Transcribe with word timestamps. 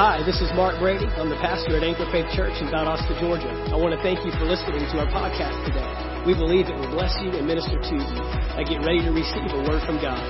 Hi, 0.00 0.24
this 0.24 0.40
is 0.40 0.48
Mark 0.56 0.80
Brady. 0.80 1.04
I'm 1.20 1.28
the 1.28 1.36
pastor 1.36 1.76
at 1.76 1.82
Anchor 1.84 2.08
Faith 2.10 2.24
Church 2.32 2.56
in 2.62 2.68
Valdosta, 2.68 3.20
Georgia. 3.20 3.52
I 3.68 3.76
want 3.76 3.94
to 3.94 4.00
thank 4.00 4.24
you 4.24 4.32
for 4.32 4.46
listening 4.46 4.80
to 4.80 4.96
our 4.96 5.06
podcast 5.12 5.52
today. 5.68 6.24
We 6.24 6.32
believe 6.32 6.68
it 6.68 6.74
will 6.74 6.88
bless 6.88 7.12
you 7.20 7.28
and 7.28 7.46
minister 7.46 7.76
to 7.76 7.94
you. 7.94 8.16
I 8.56 8.64
get 8.64 8.78
ready 8.80 9.04
to 9.04 9.10
receive 9.10 9.52
a 9.52 9.60
word 9.68 9.84
from 9.84 10.00
God. 10.00 10.24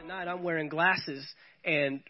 Tonight 0.00 0.26
I'm 0.26 0.42
wearing 0.42 0.68
glasses 0.68 1.24
and 1.64 2.00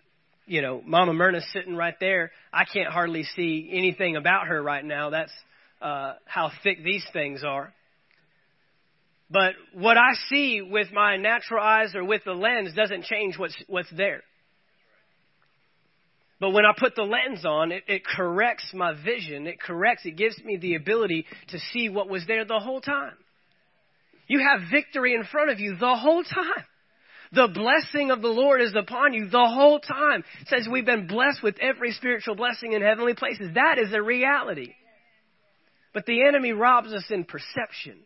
you 0.46 0.62
know, 0.62 0.80
Mama 0.82 1.12
Myrna's 1.12 1.44
sitting 1.52 1.76
right 1.76 1.96
there. 2.00 2.32
I 2.50 2.64
can't 2.64 2.88
hardly 2.88 3.24
see 3.36 3.68
anything 3.70 4.16
about 4.16 4.46
her 4.46 4.62
right 4.62 4.82
now. 4.82 5.10
That's 5.10 5.32
uh, 5.82 6.14
how 6.24 6.50
thick 6.62 6.82
these 6.82 7.04
things 7.12 7.44
are. 7.44 7.74
But 9.30 9.54
what 9.72 9.96
I 9.96 10.12
see 10.28 10.62
with 10.62 10.92
my 10.92 11.16
natural 11.16 11.62
eyes 11.62 11.94
or 11.94 12.04
with 12.04 12.22
the 12.24 12.32
lens 12.32 12.74
doesn't 12.74 13.04
change 13.04 13.38
what's, 13.38 13.56
what's 13.66 13.90
there. 13.90 14.22
But 16.40 16.50
when 16.50 16.66
I 16.66 16.72
put 16.76 16.94
the 16.94 17.02
lens 17.02 17.44
on, 17.46 17.72
it, 17.72 17.84
it 17.88 18.02
corrects 18.04 18.70
my 18.74 18.92
vision. 18.92 19.46
It 19.46 19.60
corrects, 19.60 20.02
it 20.04 20.16
gives 20.16 20.38
me 20.44 20.56
the 20.56 20.74
ability 20.74 21.26
to 21.48 21.58
see 21.72 21.88
what 21.88 22.08
was 22.08 22.26
there 22.26 22.44
the 22.44 22.58
whole 22.58 22.80
time. 22.80 23.14
You 24.26 24.40
have 24.40 24.70
victory 24.70 25.14
in 25.14 25.24
front 25.24 25.50
of 25.50 25.60
you 25.60 25.76
the 25.76 25.96
whole 25.96 26.22
time. 26.22 26.64
The 27.32 27.48
blessing 27.48 28.10
of 28.10 28.22
the 28.22 28.28
Lord 28.28 28.60
is 28.60 28.74
upon 28.76 29.12
you 29.12 29.28
the 29.28 29.46
whole 29.46 29.80
time. 29.80 30.22
It 30.40 30.48
says 30.48 30.68
we've 30.70 30.86
been 30.86 31.06
blessed 31.06 31.42
with 31.42 31.56
every 31.60 31.92
spiritual 31.92 32.36
blessing 32.36 32.72
in 32.72 32.82
heavenly 32.82 33.14
places. 33.14 33.54
That 33.54 33.78
is 33.78 33.92
a 33.92 34.00
reality. 34.00 34.74
But 35.92 36.06
the 36.06 36.26
enemy 36.26 36.52
robs 36.52 36.92
us 36.92 37.04
in 37.10 37.24
perception. 37.24 38.00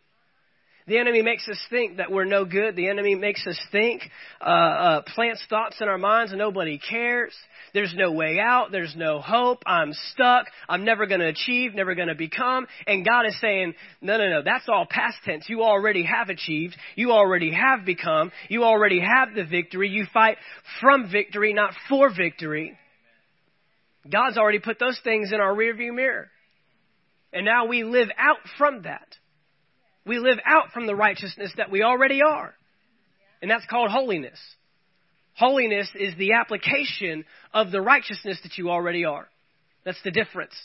The 0.89 0.97
enemy 0.97 1.21
makes 1.21 1.47
us 1.47 1.59
think 1.69 1.97
that 1.97 2.11
we're 2.11 2.25
no 2.25 2.45
good. 2.45 2.75
The 2.75 2.89
enemy 2.89 3.13
makes 3.13 3.45
us 3.45 3.59
think, 3.71 4.01
uh, 4.41 4.43
uh, 4.43 5.01
plants 5.13 5.45
thoughts 5.47 5.77
in 5.79 5.87
our 5.87 5.99
minds 5.99 6.33
nobody 6.35 6.79
cares. 6.79 7.31
There's 7.75 7.93
no 7.95 8.11
way 8.11 8.39
out. 8.41 8.71
There's 8.71 8.95
no 8.97 9.21
hope. 9.21 9.61
I'm 9.67 9.93
stuck. 9.93 10.47
I'm 10.67 10.85
never 10.85 11.05
going 11.05 11.19
to 11.19 11.27
achieve, 11.27 11.75
never 11.75 11.93
going 11.93 12.07
to 12.07 12.15
become. 12.15 12.65
And 12.87 13.05
God 13.05 13.27
is 13.27 13.39
saying, 13.39 13.75
no, 14.01 14.17
no, 14.17 14.29
no, 14.29 14.41
that's 14.43 14.67
all 14.67 14.87
past 14.89 15.17
tense. 15.23 15.45
You 15.47 15.61
already 15.61 16.03
have 16.03 16.29
achieved. 16.29 16.75
You 16.95 17.11
already 17.11 17.53
have 17.53 17.85
become. 17.85 18.31
You 18.49 18.63
already 18.63 18.99
have 18.99 19.35
the 19.35 19.45
victory. 19.45 19.89
You 19.89 20.07
fight 20.11 20.37
from 20.81 21.11
victory, 21.11 21.53
not 21.53 21.75
for 21.87 22.09
victory. 22.09 22.75
God's 24.11 24.39
already 24.39 24.59
put 24.59 24.79
those 24.79 24.99
things 25.03 25.31
in 25.31 25.39
our 25.39 25.53
rearview 25.53 25.93
mirror. 25.93 26.29
And 27.31 27.45
now 27.45 27.67
we 27.67 27.83
live 27.83 28.07
out 28.17 28.39
from 28.57 28.81
that. 28.83 29.18
We 30.09 30.17
live 30.17 30.39
out 30.43 30.71
from 30.73 30.87
the 30.87 30.95
righteousness 30.95 31.53
that 31.57 31.69
we 31.69 31.83
already 31.83 32.23
are. 32.23 32.55
And 33.43 33.51
that's 33.51 33.67
called 33.69 33.91
holiness. 33.91 34.39
Holiness 35.35 35.87
is 35.93 36.15
the 36.17 36.33
application 36.33 37.25
of 37.53 37.69
the 37.69 37.79
righteousness 37.79 38.39
that 38.41 38.57
you 38.57 38.71
already 38.71 39.05
are. 39.05 39.27
That's 39.85 40.01
the 40.03 40.09
difference. 40.09 40.55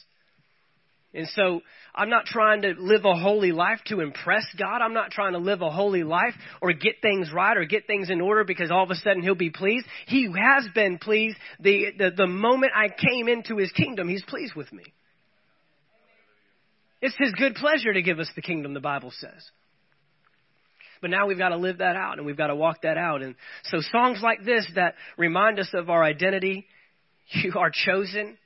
And 1.13 1.29
so 1.29 1.61
I'm 1.95 2.09
not 2.09 2.25
trying 2.25 2.63
to 2.63 2.73
live 2.79 3.05
a 3.05 3.15
holy 3.19 3.53
life 3.53 3.81
to 3.89 4.01
impress 4.01 4.47
God. 4.59 4.81
I'm 4.81 4.95
not 4.95 5.11
trying 5.11 5.35
to 5.35 5.39
live 5.39 5.61
a 5.61 5.71
holy 5.71 6.05
life 6.05 6.35
or 6.63 6.73
get 6.73 7.03
things 7.03 7.31
right 7.31 7.59
or 7.59 7.67
get 7.67 7.87
things 7.87 8.09
in 8.09 8.23
order 8.23 8.45
because 8.45 8.71
all 8.71 8.85
of 8.85 8.91
a 8.91 8.97
sudden 8.97 9.23
he'll 9.23 9.35
be 9.35 9.51
pleased. 9.51 9.85
He 10.07 10.25
has 10.25 10.67
been 10.75 10.97
pleased. 10.97 11.37
The, 11.61 11.89
the, 11.99 12.11
the 12.17 12.27
moment 12.27 12.73
I 12.75 12.89
came 12.89 13.29
into 13.29 13.59
his 13.59 13.71
kingdom, 13.73 14.09
he's 14.09 14.25
pleased 14.25 14.55
with 14.55 14.73
me. 14.73 14.85
It's 17.05 17.15
His 17.19 17.33
good 17.33 17.55
pleasure 17.57 17.93
to 17.93 18.01
give 18.01 18.19
us 18.19 18.31
the 18.35 18.41
kingdom, 18.41 18.73
the 18.73 18.81
Bible 18.81 19.13
says. 19.19 19.51
But 21.03 21.11
now 21.11 21.27
we've 21.27 21.37
got 21.37 21.51
to 21.51 21.59
live 21.59 21.79
that 21.79 21.97
out 21.97 22.17
and 22.17 22.25
we've 22.25 22.35
got 22.35 22.47
to 22.47 22.57
walk 22.57 22.81
that 22.81 22.97
out. 22.97 23.21
And 23.21 23.35
so 23.65 23.81
songs 23.93 24.21
like 24.23 24.43
this 24.43 24.67
that 24.75 24.95
remind 25.19 25.61
us 25.61 25.69
of 25.75 25.91
our 25.91 26.03
identity, 26.03 26.67
you 27.29 27.53
are 27.59 27.71
chosen, 27.71 28.39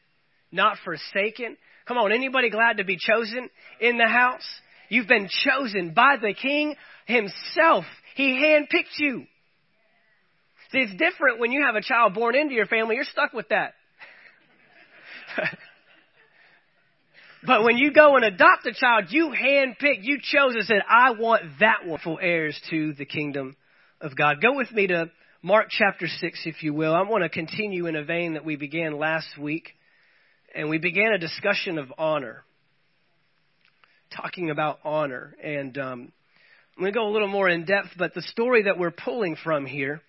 not 0.50 0.76
forsaken. 0.84 1.56
Come 1.86 1.98
on, 1.98 2.10
anybody 2.10 2.50
glad 2.50 2.78
to 2.78 2.84
be 2.84 2.96
chosen 2.98 3.48
in 3.80 3.96
the 3.96 4.08
house? 4.08 4.42
You've 4.88 5.06
been 5.06 5.28
chosen 5.28 5.94
by 5.94 6.16
the 6.20 6.34
King 6.34 6.74
Himself. 7.06 7.84
He 8.16 8.32
handpicked 8.44 8.98
you. 8.98 9.20
See, 10.72 10.78
it's 10.78 10.96
different 10.96 11.38
when 11.38 11.52
you 11.52 11.64
have 11.64 11.76
a 11.76 11.80
child 11.80 12.12
born 12.12 12.34
into 12.34 12.54
your 12.54 12.66
family. 12.66 12.96
You're 12.96 13.04
stuck 13.04 13.32
with 13.32 13.50
that. 13.50 13.74
But 17.46 17.62
when 17.62 17.76
you 17.76 17.92
go 17.92 18.16
and 18.16 18.24
adopt 18.24 18.66
a 18.66 18.72
child, 18.72 19.06
you 19.10 19.28
handpicked, 19.30 20.02
you 20.02 20.18
chose 20.20 20.54
and 20.54 20.64
said, 20.64 20.82
I 20.88 21.12
want 21.12 21.42
that 21.60 21.86
one 21.86 22.00
for 22.02 22.20
heirs 22.20 22.60
to 22.70 22.94
the 22.94 23.04
kingdom 23.04 23.56
of 24.00 24.16
God. 24.16 24.42
Go 24.42 24.56
with 24.56 24.72
me 24.72 24.88
to 24.88 25.10
Mark 25.40 25.68
chapter 25.70 26.08
6, 26.08 26.42
if 26.46 26.62
you 26.62 26.74
will. 26.74 26.92
I 26.92 27.02
want 27.02 27.22
to 27.22 27.28
continue 27.28 27.86
in 27.86 27.94
a 27.94 28.02
vein 28.02 28.34
that 28.34 28.44
we 28.44 28.56
began 28.56 28.98
last 28.98 29.38
week. 29.38 29.70
And 30.54 30.68
we 30.68 30.78
began 30.78 31.12
a 31.12 31.18
discussion 31.18 31.78
of 31.78 31.92
honor, 31.96 32.42
talking 34.16 34.50
about 34.50 34.80
honor. 34.82 35.36
And 35.42 35.78
um, 35.78 36.12
I'm 36.76 36.82
going 36.82 36.92
to 36.92 36.98
go 36.98 37.08
a 37.08 37.12
little 37.12 37.28
more 37.28 37.48
in 37.48 37.64
depth, 37.64 37.90
but 37.96 38.14
the 38.14 38.22
story 38.22 38.64
that 38.64 38.78
we're 38.78 38.90
pulling 38.90 39.36
from 39.36 39.64
here 39.64 40.00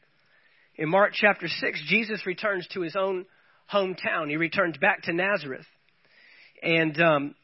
in 0.76 0.90
Mark 0.90 1.12
chapter 1.14 1.48
6, 1.48 1.84
Jesus 1.88 2.26
returns 2.26 2.68
to 2.74 2.82
his 2.82 2.96
own 2.96 3.26
hometown. 3.72 4.30
He 4.30 4.38
returns 4.38 4.78
back 4.78 5.04
to 5.04 5.14
Nazareth. 5.14 5.66
And 6.62 7.00
um, 7.02 7.36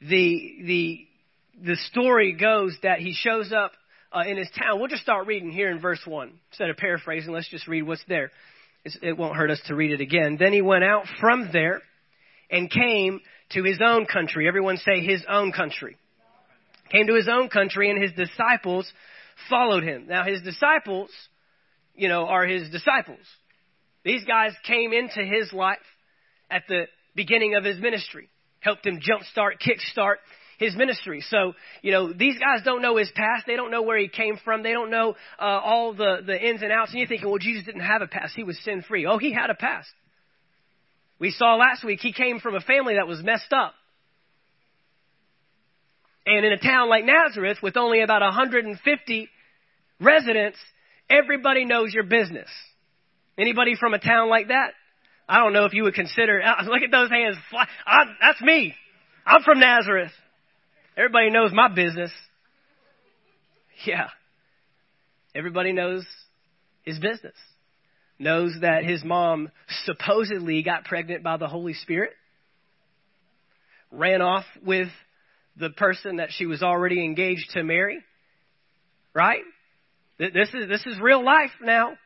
the 0.00 0.56
the 0.64 1.06
the 1.64 1.76
story 1.90 2.32
goes 2.32 2.76
that 2.82 2.98
he 2.98 3.14
shows 3.14 3.52
up 3.52 3.72
uh, 4.12 4.24
in 4.26 4.36
his 4.36 4.50
town. 4.58 4.78
We'll 4.78 4.88
just 4.88 5.02
start 5.02 5.26
reading 5.26 5.50
here 5.50 5.70
in 5.70 5.80
verse 5.80 6.00
one 6.04 6.32
instead 6.50 6.70
of 6.70 6.76
paraphrasing. 6.76 7.32
Let's 7.32 7.48
just 7.48 7.66
read 7.66 7.82
what's 7.82 8.04
there. 8.08 8.30
It's, 8.84 8.96
it 9.02 9.16
won't 9.16 9.36
hurt 9.36 9.50
us 9.50 9.60
to 9.66 9.74
read 9.74 9.92
it 9.92 10.00
again. 10.00 10.36
Then 10.38 10.52
he 10.52 10.62
went 10.62 10.84
out 10.84 11.04
from 11.20 11.50
there 11.52 11.82
and 12.50 12.70
came 12.70 13.20
to 13.50 13.62
his 13.62 13.80
own 13.84 14.06
country. 14.06 14.46
Everyone 14.46 14.76
say 14.76 15.00
his 15.00 15.24
own 15.28 15.52
country. 15.52 15.96
Came 16.90 17.08
to 17.08 17.14
his 17.14 17.28
own 17.28 17.48
country, 17.48 17.90
and 17.90 18.00
his 18.00 18.12
disciples 18.12 18.90
followed 19.50 19.82
him. 19.82 20.06
Now 20.06 20.24
his 20.24 20.40
disciples, 20.42 21.10
you 21.96 22.08
know, 22.08 22.26
are 22.26 22.46
his 22.46 22.70
disciples. 22.70 23.18
These 24.04 24.24
guys 24.24 24.52
came 24.64 24.92
into 24.92 25.24
his 25.24 25.52
life 25.52 25.78
at 26.48 26.62
the 26.68 26.84
beginning 27.16 27.56
of 27.56 27.64
his 27.64 27.80
ministry 27.80 28.28
helped 28.66 28.84
him 28.84 28.98
jumpstart, 28.98 29.52
kickstart 29.64 30.16
his 30.58 30.74
ministry. 30.74 31.22
So, 31.28 31.54
you 31.82 31.92
know, 31.92 32.12
these 32.12 32.36
guys 32.38 32.64
don't 32.64 32.82
know 32.82 32.96
his 32.96 33.10
past. 33.14 33.44
They 33.46 33.54
don't 33.54 33.70
know 33.70 33.82
where 33.82 33.98
he 33.98 34.08
came 34.08 34.38
from. 34.44 34.62
They 34.64 34.72
don't 34.72 34.90
know 34.90 35.14
uh, 35.38 35.44
all 35.44 35.94
the, 35.94 36.18
the 36.26 36.36
ins 36.36 36.62
and 36.62 36.72
outs. 36.72 36.90
And 36.90 36.98
you're 36.98 37.08
thinking, 37.08 37.28
well, 37.28 37.38
Jesus 37.38 37.64
didn't 37.64 37.82
have 37.82 38.02
a 38.02 38.08
past. 38.08 38.34
He 38.34 38.42
was 38.42 38.58
sin 38.64 38.82
free. 38.82 39.06
Oh, 39.06 39.18
he 39.18 39.32
had 39.32 39.50
a 39.50 39.54
past. 39.54 39.88
We 41.20 41.30
saw 41.30 41.54
last 41.54 41.84
week 41.84 42.00
he 42.00 42.12
came 42.12 42.40
from 42.40 42.56
a 42.56 42.60
family 42.60 42.94
that 42.94 43.06
was 43.06 43.22
messed 43.22 43.52
up. 43.52 43.74
And 46.26 46.44
in 46.44 46.52
a 46.52 46.58
town 46.58 46.88
like 46.88 47.04
Nazareth 47.04 47.58
with 47.62 47.76
only 47.76 48.00
about 48.00 48.22
150 48.22 49.28
residents, 50.00 50.58
everybody 51.08 51.64
knows 51.64 51.94
your 51.94 52.04
business. 52.04 52.48
Anybody 53.38 53.76
from 53.78 53.94
a 53.94 53.98
town 54.00 54.28
like 54.28 54.48
that? 54.48 54.72
I 55.28 55.38
don't 55.38 55.52
know 55.52 55.64
if 55.64 55.72
you 55.72 55.82
would 55.84 55.94
consider, 55.94 56.40
uh, 56.40 56.64
look 56.64 56.82
at 56.82 56.90
those 56.90 57.10
hands 57.10 57.36
fly. 57.50 57.66
I, 57.86 58.04
that's 58.20 58.40
me. 58.40 58.74
I'm 59.24 59.42
from 59.42 59.58
Nazareth. 59.58 60.12
Everybody 60.96 61.30
knows 61.30 61.50
my 61.52 61.68
business. 61.68 62.12
Yeah. 63.84 64.08
Everybody 65.34 65.72
knows 65.72 66.06
his 66.82 66.98
business. 66.98 67.34
Knows 68.18 68.56
that 68.62 68.84
his 68.84 69.04
mom 69.04 69.50
supposedly 69.84 70.62
got 70.62 70.84
pregnant 70.84 71.22
by 71.22 71.36
the 71.36 71.48
Holy 71.48 71.74
Spirit. 71.74 72.12
Ran 73.90 74.22
off 74.22 74.44
with 74.64 74.88
the 75.58 75.70
person 75.70 76.16
that 76.16 76.30
she 76.30 76.46
was 76.46 76.62
already 76.62 77.04
engaged 77.04 77.50
to 77.50 77.62
marry. 77.62 77.98
Right? 79.12 79.42
This 80.18 80.48
is, 80.54 80.68
this 80.68 80.86
is 80.86 80.98
real 81.00 81.22
life 81.22 81.50
now. 81.60 81.98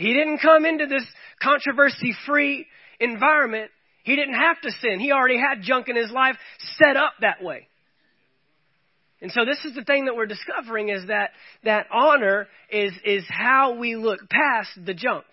He 0.00 0.14
didn't 0.14 0.38
come 0.38 0.64
into 0.64 0.86
this 0.86 1.04
controversy 1.42 2.14
free 2.26 2.66
environment. 2.98 3.70
He 4.02 4.16
didn't 4.16 4.34
have 4.34 4.58
to 4.62 4.70
sin. 4.80 4.98
He 4.98 5.12
already 5.12 5.38
had 5.38 5.60
junk 5.60 5.90
in 5.90 5.96
his 5.96 6.10
life 6.10 6.36
set 6.78 6.96
up 6.96 7.12
that 7.20 7.42
way. 7.42 7.68
And 9.20 9.30
so 9.30 9.44
this 9.44 9.62
is 9.66 9.74
the 9.74 9.84
thing 9.84 10.06
that 10.06 10.16
we're 10.16 10.24
discovering 10.24 10.88
is 10.88 11.08
that, 11.08 11.32
that 11.64 11.86
honor 11.92 12.48
is, 12.70 12.92
is 13.04 13.24
how 13.28 13.74
we 13.74 13.94
look 13.94 14.20
past 14.30 14.70
the 14.82 14.94
junk. 14.94 15.26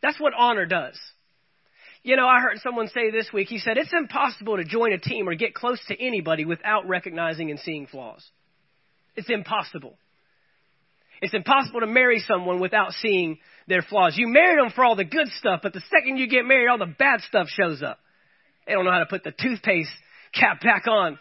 That's 0.00 0.20
what 0.20 0.32
honor 0.38 0.66
does. 0.66 0.96
You 2.04 2.14
know, 2.14 2.28
I 2.28 2.38
heard 2.40 2.60
someone 2.62 2.86
say 2.86 3.10
this 3.10 3.30
week, 3.32 3.48
he 3.48 3.58
said, 3.58 3.78
it's 3.78 3.92
impossible 3.92 4.58
to 4.58 4.64
join 4.64 4.92
a 4.92 4.98
team 4.98 5.28
or 5.28 5.34
get 5.34 5.54
close 5.54 5.80
to 5.88 6.00
anybody 6.00 6.44
without 6.44 6.86
recognizing 6.86 7.50
and 7.50 7.58
seeing 7.58 7.88
flaws. 7.88 8.24
It's 9.16 9.28
impossible. 9.28 9.98
It's 11.22 11.34
impossible 11.34 11.80
to 11.80 11.86
marry 11.86 12.20
someone 12.20 12.60
without 12.60 12.92
seeing 12.92 13.38
their 13.68 13.82
flaws. 13.82 14.14
You 14.16 14.28
married 14.28 14.58
them 14.58 14.72
for 14.74 14.84
all 14.84 14.96
the 14.96 15.04
good 15.04 15.28
stuff, 15.38 15.60
but 15.62 15.72
the 15.72 15.82
second 15.90 16.18
you 16.18 16.28
get 16.28 16.44
married, 16.44 16.68
all 16.68 16.78
the 16.78 16.86
bad 16.86 17.20
stuff 17.22 17.48
shows 17.48 17.82
up. 17.82 17.98
They 18.66 18.72
don't 18.72 18.84
know 18.84 18.92
how 18.92 19.00
to 19.00 19.06
put 19.06 19.24
the 19.24 19.32
toothpaste 19.32 19.90
cap 20.34 20.60
back 20.60 20.86
on. 20.86 21.18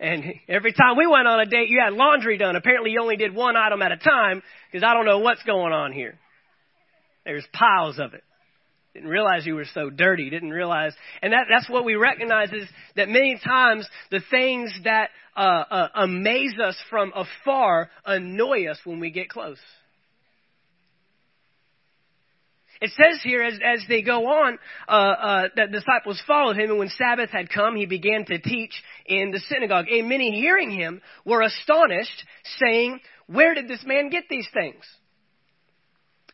And 0.00 0.24
every 0.48 0.72
time 0.72 0.96
we 0.96 1.06
went 1.06 1.26
on 1.26 1.40
a 1.40 1.46
date, 1.46 1.68
you 1.68 1.80
had 1.84 1.92
laundry 1.92 2.38
done. 2.38 2.54
Apparently 2.54 2.92
you 2.92 3.00
only 3.00 3.16
did 3.16 3.34
one 3.34 3.56
item 3.56 3.82
at 3.82 3.90
a 3.90 3.96
time 3.96 4.42
because 4.70 4.84
I 4.84 4.94
don't 4.94 5.06
know 5.06 5.18
what's 5.18 5.42
going 5.42 5.72
on 5.72 5.92
here. 5.92 6.18
There's 7.24 7.46
piles 7.52 7.98
of 7.98 8.14
it. 8.14 8.22
Didn't 8.94 9.10
realize 9.10 9.46
you 9.46 9.54
were 9.54 9.66
so 9.74 9.90
dirty. 9.90 10.30
Didn't 10.30 10.50
realize. 10.50 10.92
And 11.22 11.32
that, 11.32 11.46
that's 11.50 11.68
what 11.68 11.84
we 11.84 11.94
recognize 11.94 12.50
is 12.52 12.68
that 12.96 13.08
many 13.08 13.38
times 13.44 13.88
the 14.10 14.20
things 14.30 14.72
that 14.84 15.10
uh, 15.36 15.64
uh, 15.70 15.88
amaze 15.94 16.54
us 16.62 16.76
from 16.90 17.12
afar 17.14 17.90
annoy 18.04 18.66
us 18.68 18.78
when 18.84 18.98
we 18.98 19.10
get 19.10 19.28
close. 19.28 19.58
It 22.80 22.90
says 22.90 23.20
here 23.24 23.42
as, 23.42 23.54
as 23.54 23.84
they 23.88 24.02
go 24.02 24.26
on 24.26 24.58
uh, 24.88 24.92
uh, 24.92 25.48
that 25.56 25.72
disciples 25.72 26.22
followed 26.26 26.56
him, 26.56 26.70
and 26.70 26.78
when 26.78 26.90
Sabbath 26.90 27.30
had 27.30 27.50
come, 27.50 27.74
he 27.74 27.86
began 27.86 28.24
to 28.26 28.38
teach 28.38 28.72
in 29.04 29.32
the 29.32 29.40
synagogue. 29.40 29.86
And 29.90 30.08
many 30.08 30.30
hearing 30.40 30.70
him 30.70 31.00
were 31.24 31.42
astonished, 31.42 32.24
saying, 32.60 33.00
Where 33.26 33.54
did 33.54 33.66
this 33.66 33.82
man 33.84 34.10
get 34.10 34.24
these 34.30 34.46
things? 34.54 34.84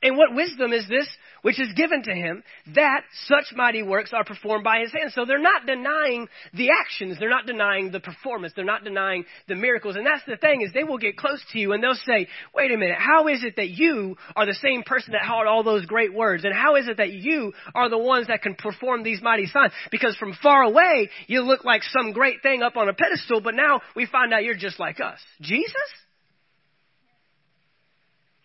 And 0.02 0.18
what 0.18 0.34
wisdom 0.34 0.74
is 0.74 0.86
this 0.86 1.08
which 1.44 1.60
is 1.60 1.70
given 1.74 2.02
to 2.02 2.14
him 2.14 2.42
that 2.74 3.02
such 3.26 3.54
mighty 3.54 3.82
works 3.82 4.14
are 4.14 4.24
performed 4.24 4.64
by 4.64 4.80
his 4.80 4.90
hands? 4.92 5.12
So 5.14 5.26
they're 5.26 5.38
not 5.38 5.66
denying 5.66 6.26
the 6.54 6.70
actions. 6.70 7.18
They're 7.20 7.28
not 7.28 7.44
denying 7.44 7.92
the 7.92 8.00
performance. 8.00 8.54
They're 8.56 8.64
not 8.64 8.82
denying 8.82 9.26
the 9.46 9.54
miracles. 9.54 9.96
And 9.96 10.06
that's 10.06 10.24
the 10.26 10.38
thing 10.38 10.62
is 10.62 10.72
they 10.72 10.84
will 10.84 10.96
get 10.96 11.18
close 11.18 11.44
to 11.52 11.58
you 11.58 11.74
and 11.74 11.82
they'll 11.82 12.00
say, 12.06 12.28
wait 12.54 12.72
a 12.72 12.78
minute, 12.78 12.96
how 12.98 13.28
is 13.28 13.44
it 13.44 13.56
that 13.56 13.68
you 13.68 14.16
are 14.34 14.46
the 14.46 14.54
same 14.54 14.84
person 14.84 15.12
that 15.12 15.20
had 15.20 15.46
all 15.46 15.62
those 15.62 15.84
great 15.84 16.14
words? 16.14 16.44
And 16.44 16.54
how 16.54 16.76
is 16.76 16.88
it 16.88 16.96
that 16.96 17.12
you 17.12 17.52
are 17.74 17.90
the 17.90 17.98
ones 17.98 18.28
that 18.28 18.40
can 18.40 18.54
perform 18.54 19.02
these 19.02 19.20
mighty 19.20 19.46
signs? 19.46 19.72
Because 19.90 20.16
from 20.16 20.32
far 20.42 20.62
away, 20.62 21.10
you 21.26 21.42
look 21.42 21.62
like 21.62 21.82
some 21.82 22.12
great 22.12 22.40
thing 22.42 22.62
up 22.62 22.78
on 22.78 22.88
a 22.88 22.94
pedestal, 22.94 23.42
but 23.42 23.54
now 23.54 23.82
we 23.94 24.06
find 24.06 24.32
out 24.32 24.44
you're 24.44 24.54
just 24.54 24.80
like 24.80 24.98
us. 24.98 25.18
Jesus? 25.42 25.74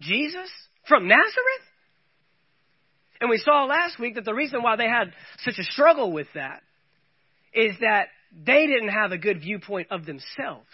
Jesus? 0.01 0.49
From 0.85 1.07
Nazareth? 1.07 1.68
And 3.21 3.29
we 3.29 3.37
saw 3.37 3.65
last 3.65 3.99
week 3.99 4.15
that 4.15 4.25
the 4.25 4.33
reason 4.33 4.63
why 4.63 4.75
they 4.75 4.87
had 4.87 5.13
such 5.43 5.57
a 5.59 5.63
struggle 5.63 6.11
with 6.11 6.27
that 6.35 6.61
is 7.53 7.75
that 7.81 8.07
they 8.45 8.67
didn't 8.67 8.89
have 8.89 9.11
a 9.11 9.17
good 9.17 9.41
viewpoint 9.41 9.87
of 9.91 10.05
themselves. 10.05 10.67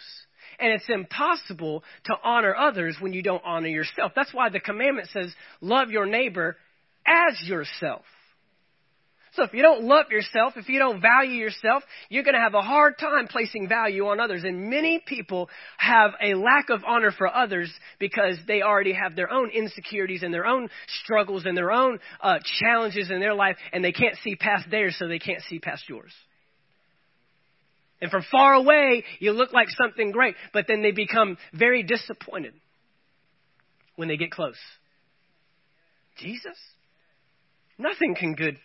And 0.58 0.72
it's 0.72 0.88
impossible 0.88 1.82
to 2.04 2.14
honor 2.22 2.54
others 2.54 2.96
when 3.00 3.12
you 3.12 3.22
don't 3.22 3.42
honor 3.44 3.68
yourself. 3.68 4.12
That's 4.14 4.32
why 4.32 4.48
the 4.48 4.60
commandment 4.60 5.08
says, 5.12 5.34
love 5.60 5.90
your 5.90 6.06
neighbor 6.06 6.56
as 7.06 7.42
yourself. 7.46 8.04
So 9.36 9.42
if 9.42 9.52
you 9.52 9.60
don't 9.60 9.84
love 9.84 10.06
yourself, 10.10 10.54
if 10.56 10.66
you 10.70 10.78
don't 10.78 11.02
value 11.02 11.34
yourself, 11.34 11.82
you're 12.08 12.22
going 12.22 12.34
to 12.34 12.40
have 12.40 12.54
a 12.54 12.62
hard 12.62 12.98
time 12.98 13.28
placing 13.28 13.68
value 13.68 14.06
on 14.06 14.18
others. 14.18 14.44
And 14.44 14.70
many 14.70 15.02
people 15.06 15.50
have 15.76 16.12
a 16.22 16.34
lack 16.34 16.70
of 16.70 16.82
honor 16.86 17.12
for 17.12 17.28
others 17.28 17.70
because 17.98 18.38
they 18.48 18.62
already 18.62 18.94
have 18.94 19.14
their 19.14 19.30
own 19.30 19.50
insecurities 19.50 20.22
and 20.22 20.32
their 20.32 20.46
own 20.46 20.70
struggles 21.02 21.44
and 21.44 21.54
their 21.54 21.70
own 21.70 21.98
uh, 22.22 22.38
challenges 22.60 23.10
in 23.10 23.20
their 23.20 23.34
life, 23.34 23.56
and 23.74 23.84
they 23.84 23.92
can't 23.92 24.16
see 24.24 24.36
past 24.36 24.70
theirs, 24.70 24.96
so 24.98 25.06
they 25.06 25.18
can't 25.18 25.42
see 25.42 25.58
past 25.58 25.86
yours. 25.86 26.12
And 28.00 28.10
from 28.10 28.24
far 28.30 28.54
away, 28.54 29.04
you 29.20 29.32
look 29.32 29.52
like 29.52 29.68
something 29.70 30.12
great, 30.12 30.34
but 30.54 30.64
then 30.66 30.80
they 30.80 30.92
become 30.92 31.36
very 31.52 31.82
disappointed 31.82 32.54
when 33.96 34.08
they 34.08 34.16
get 34.16 34.30
close. 34.30 34.58
Jesus? 36.18 36.56
Nothing 37.78 38.14
can 38.14 38.34
good 38.34 38.58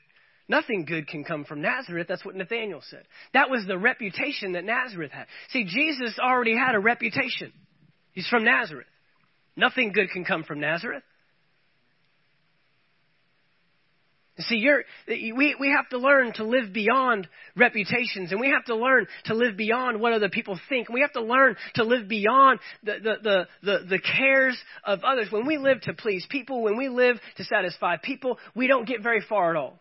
Nothing 0.51 0.83
good 0.83 1.07
can 1.07 1.23
come 1.23 1.45
from 1.45 1.61
Nazareth. 1.61 2.07
That's 2.09 2.25
what 2.25 2.35
Nathaniel 2.35 2.81
said. 2.89 3.03
That 3.33 3.49
was 3.49 3.65
the 3.65 3.77
reputation 3.77 4.51
that 4.51 4.65
Nazareth 4.65 5.13
had. 5.13 5.27
See, 5.51 5.63
Jesus 5.63 6.19
already 6.19 6.57
had 6.57 6.75
a 6.75 6.79
reputation. 6.79 7.53
He's 8.11 8.27
from 8.27 8.43
Nazareth. 8.43 8.85
Nothing 9.55 9.93
good 9.93 10.09
can 10.09 10.25
come 10.25 10.43
from 10.43 10.59
Nazareth. 10.59 11.03
See, 14.39 14.57
you're, 14.57 14.83
we, 15.07 15.55
we 15.57 15.69
have 15.69 15.87
to 15.91 15.97
learn 15.97 16.33
to 16.33 16.43
live 16.43 16.73
beyond 16.73 17.29
reputations, 17.55 18.33
and 18.33 18.41
we 18.41 18.49
have 18.49 18.65
to 18.65 18.75
learn 18.75 19.07
to 19.25 19.35
live 19.35 19.55
beyond 19.55 20.01
what 20.01 20.11
other 20.11 20.27
people 20.27 20.59
think. 20.67 20.89
We 20.89 20.99
have 20.99 21.13
to 21.13 21.21
learn 21.21 21.55
to 21.75 21.85
live 21.85 22.09
beyond 22.09 22.59
the, 22.83 22.95
the, 23.01 23.13
the, 23.23 23.47
the, 23.63 23.85
the 23.87 23.99
cares 23.99 24.57
of 24.83 24.99
others. 25.05 25.27
When 25.31 25.45
we 25.47 25.57
live 25.57 25.79
to 25.83 25.93
please 25.93 26.27
people, 26.29 26.61
when 26.61 26.75
we 26.75 26.89
live 26.89 27.21
to 27.37 27.45
satisfy 27.45 27.95
people, 28.03 28.37
we 28.53 28.67
don't 28.67 28.85
get 28.85 29.01
very 29.01 29.21
far 29.29 29.51
at 29.51 29.55
all. 29.55 29.80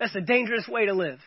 That's 0.00 0.16
a 0.16 0.20
dangerous 0.20 0.66
way 0.66 0.86
to 0.86 0.94
live. 0.94 1.20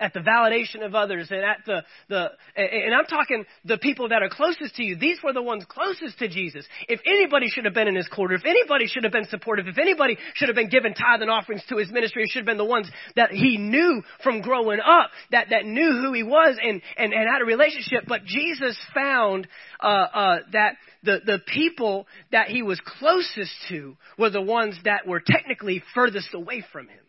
At 0.00 0.14
the 0.14 0.20
validation 0.20 0.84
of 0.84 0.96
others 0.96 1.28
and 1.30 1.44
at 1.44 1.58
the, 1.64 1.84
the, 2.08 2.30
and 2.56 2.92
I'm 2.92 3.04
talking 3.04 3.44
the 3.64 3.78
people 3.78 4.08
that 4.08 4.20
are 4.20 4.30
closest 4.30 4.74
to 4.76 4.82
you. 4.82 4.96
These 4.96 5.18
were 5.22 5.32
the 5.32 5.42
ones 5.42 5.64
closest 5.68 6.18
to 6.18 6.26
Jesus. 6.26 6.64
If 6.88 6.98
anybody 7.06 7.46
should 7.48 7.66
have 7.66 7.74
been 7.74 7.86
in 7.86 7.94
his 7.94 8.08
quarter, 8.08 8.34
if 8.34 8.44
anybody 8.44 8.88
should 8.88 9.04
have 9.04 9.12
been 9.12 9.28
supportive, 9.28 9.68
if 9.68 9.78
anybody 9.78 10.16
should 10.34 10.48
have 10.48 10.56
been 10.56 10.70
given 10.70 10.94
tithe 10.94 11.20
and 11.20 11.30
offerings 11.30 11.62
to 11.68 11.76
his 11.76 11.92
ministry, 11.92 12.24
it 12.24 12.30
should 12.30 12.40
have 12.40 12.46
been 12.46 12.56
the 12.56 12.64
ones 12.64 12.90
that 13.14 13.30
he 13.30 13.58
knew 13.58 14.02
from 14.24 14.40
growing 14.40 14.80
up, 14.80 15.10
that, 15.30 15.48
that 15.50 15.66
knew 15.66 15.92
who 15.92 16.12
he 16.14 16.24
was 16.24 16.58
and, 16.60 16.82
and, 16.96 17.12
and 17.12 17.28
had 17.30 17.42
a 17.42 17.44
relationship. 17.44 18.04
But 18.08 18.24
Jesus 18.24 18.76
found, 18.92 19.46
uh, 19.78 19.86
uh, 19.86 20.38
that 20.52 20.78
the, 21.04 21.20
the 21.24 21.38
people 21.46 22.08
that 22.32 22.48
he 22.48 22.62
was 22.62 22.80
closest 22.98 23.52
to 23.68 23.96
were 24.18 24.30
the 24.30 24.42
ones 24.42 24.74
that 24.84 25.06
were 25.06 25.22
technically 25.24 25.80
furthest 25.94 26.34
away 26.34 26.64
from 26.72 26.88
him. 26.88 27.01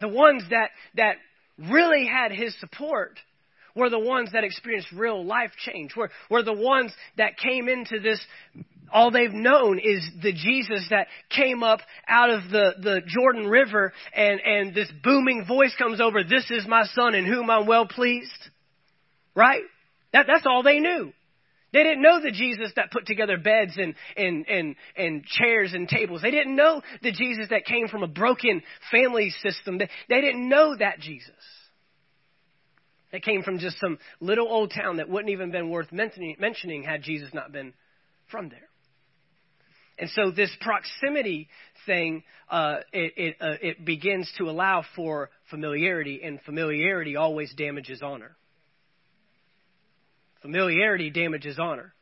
The 0.00 0.08
ones 0.08 0.42
that, 0.50 0.70
that 0.96 1.16
really 1.58 2.06
had 2.06 2.32
his 2.32 2.58
support 2.58 3.18
were 3.74 3.90
the 3.90 3.98
ones 3.98 4.30
that 4.32 4.44
experienced 4.44 4.90
real 4.92 5.24
life 5.24 5.52
change, 5.64 5.94
were, 5.96 6.10
were 6.30 6.42
the 6.42 6.52
ones 6.52 6.92
that 7.16 7.36
came 7.38 7.68
into 7.68 8.00
this. 8.00 8.20
All 8.92 9.10
they've 9.10 9.32
known 9.32 9.78
is 9.78 10.04
the 10.20 10.32
Jesus 10.32 10.86
that 10.90 11.06
came 11.28 11.62
up 11.62 11.80
out 12.08 12.30
of 12.30 12.50
the, 12.50 12.72
the 12.80 13.00
Jordan 13.06 13.46
River 13.46 13.92
and, 14.14 14.40
and 14.40 14.74
this 14.74 14.90
booming 15.04 15.44
voice 15.46 15.74
comes 15.78 16.00
over, 16.00 16.24
This 16.24 16.50
is 16.50 16.66
my 16.66 16.84
son 16.94 17.14
in 17.14 17.24
whom 17.24 17.50
I'm 17.50 17.66
well 17.66 17.86
pleased. 17.86 18.30
Right? 19.36 19.62
That, 20.12 20.26
that's 20.26 20.46
all 20.46 20.64
they 20.64 20.80
knew. 20.80 21.12
They 21.72 21.84
didn't 21.84 22.02
know 22.02 22.20
the 22.20 22.32
Jesus 22.32 22.72
that 22.76 22.90
put 22.90 23.06
together 23.06 23.38
beds 23.38 23.76
and, 23.76 23.94
and, 24.16 24.46
and, 24.48 24.76
and 24.96 25.24
chairs 25.24 25.72
and 25.72 25.88
tables. 25.88 26.20
They 26.22 26.32
didn't 26.32 26.56
know 26.56 26.82
the 27.02 27.12
Jesus 27.12 27.46
that 27.50 27.64
came 27.64 27.86
from 27.88 28.02
a 28.02 28.08
broken 28.08 28.62
family 28.90 29.30
system. 29.42 29.78
They, 29.78 29.88
they 30.08 30.20
didn't 30.20 30.48
know 30.48 30.76
that 30.76 30.98
Jesus. 30.98 31.30
That 33.12 33.22
came 33.22 33.42
from 33.42 33.58
just 33.58 33.78
some 33.80 33.98
little 34.20 34.48
old 34.48 34.72
town 34.72 34.96
that 34.96 35.08
wouldn't 35.08 35.30
even 35.30 35.50
been 35.50 35.70
worth 35.70 35.92
mentioning, 35.92 36.36
mentioning 36.38 36.82
had 36.82 37.02
Jesus 37.02 37.30
not 37.32 37.52
been 37.52 37.72
from 38.30 38.48
there. 38.48 38.68
And 39.98 40.08
so 40.10 40.30
this 40.30 40.50
proximity 40.60 41.48
thing, 41.86 42.22
uh, 42.50 42.76
it, 42.92 43.12
it, 43.16 43.36
uh, 43.40 43.56
it 43.60 43.84
begins 43.84 44.32
to 44.38 44.48
allow 44.48 44.82
for 44.96 45.30
familiarity, 45.50 46.20
and 46.24 46.40
familiarity 46.42 47.16
always 47.16 47.52
damages 47.54 48.00
honor. 48.02 48.36
Familiarity 50.42 51.10
damages 51.10 51.58
honor. 51.58 51.94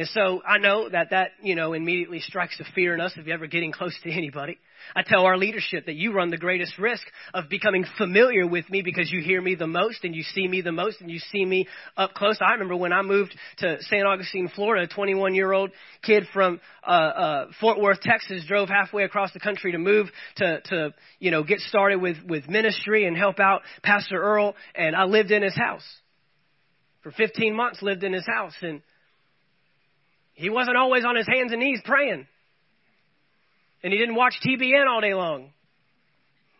And 0.00 0.08
so 0.08 0.40
I 0.48 0.56
know 0.56 0.88
that 0.88 1.10
that, 1.10 1.32
you 1.42 1.54
know, 1.54 1.74
immediately 1.74 2.20
strikes 2.20 2.58
a 2.58 2.64
fear 2.72 2.94
in 2.94 3.02
us 3.02 3.12
you're 3.22 3.34
ever 3.34 3.46
getting 3.46 3.70
close 3.70 3.94
to 4.02 4.10
anybody. 4.10 4.56
I 4.96 5.02
tell 5.02 5.26
our 5.26 5.36
leadership 5.36 5.84
that 5.84 5.94
you 5.94 6.14
run 6.14 6.30
the 6.30 6.38
greatest 6.38 6.78
risk 6.78 7.02
of 7.34 7.50
becoming 7.50 7.84
familiar 7.98 8.46
with 8.46 8.70
me 8.70 8.80
because 8.80 9.12
you 9.12 9.20
hear 9.20 9.42
me 9.42 9.56
the 9.56 9.66
most 9.66 10.02
and 10.02 10.14
you 10.14 10.22
see 10.22 10.48
me 10.48 10.62
the 10.62 10.72
most 10.72 11.02
and 11.02 11.10
you 11.10 11.18
see 11.18 11.44
me 11.44 11.68
up 11.98 12.14
close. 12.14 12.38
I 12.40 12.52
remember 12.52 12.76
when 12.76 12.94
I 12.94 13.02
moved 13.02 13.36
to 13.58 13.76
St. 13.82 14.06
Augustine, 14.06 14.48
Florida, 14.48 14.86
a 14.86 14.88
21 14.88 15.34
year 15.34 15.52
old 15.52 15.70
kid 16.02 16.26
from 16.32 16.62
uh, 16.82 16.90
uh, 16.90 17.46
Fort 17.60 17.78
Worth, 17.78 18.00
Texas, 18.00 18.42
drove 18.48 18.70
halfway 18.70 19.04
across 19.04 19.34
the 19.34 19.40
country 19.40 19.72
to 19.72 19.78
move 19.78 20.06
to, 20.36 20.62
to, 20.62 20.94
you 21.18 21.30
know, 21.30 21.42
get 21.42 21.60
started 21.60 22.00
with, 22.00 22.16
with 22.26 22.48
ministry 22.48 23.06
and 23.06 23.18
help 23.18 23.38
out 23.38 23.60
Pastor 23.82 24.16
Earl. 24.16 24.54
And 24.74 24.96
I 24.96 25.04
lived 25.04 25.30
in 25.30 25.42
his 25.42 25.54
house 25.54 25.84
for 27.02 27.10
15 27.10 27.54
months, 27.54 27.82
lived 27.82 28.02
in 28.02 28.14
his 28.14 28.26
house 28.26 28.54
and 28.62 28.80
he 30.40 30.48
wasn't 30.48 30.76
always 30.78 31.04
on 31.04 31.16
his 31.16 31.26
hands 31.26 31.52
and 31.52 31.60
knees 31.60 31.80
praying. 31.84 32.26
And 33.82 33.92
he 33.92 33.98
didn't 33.98 34.14
watch 34.14 34.34
TBN 34.42 34.86
all 34.88 35.00
day 35.00 35.12
long. 35.12 35.50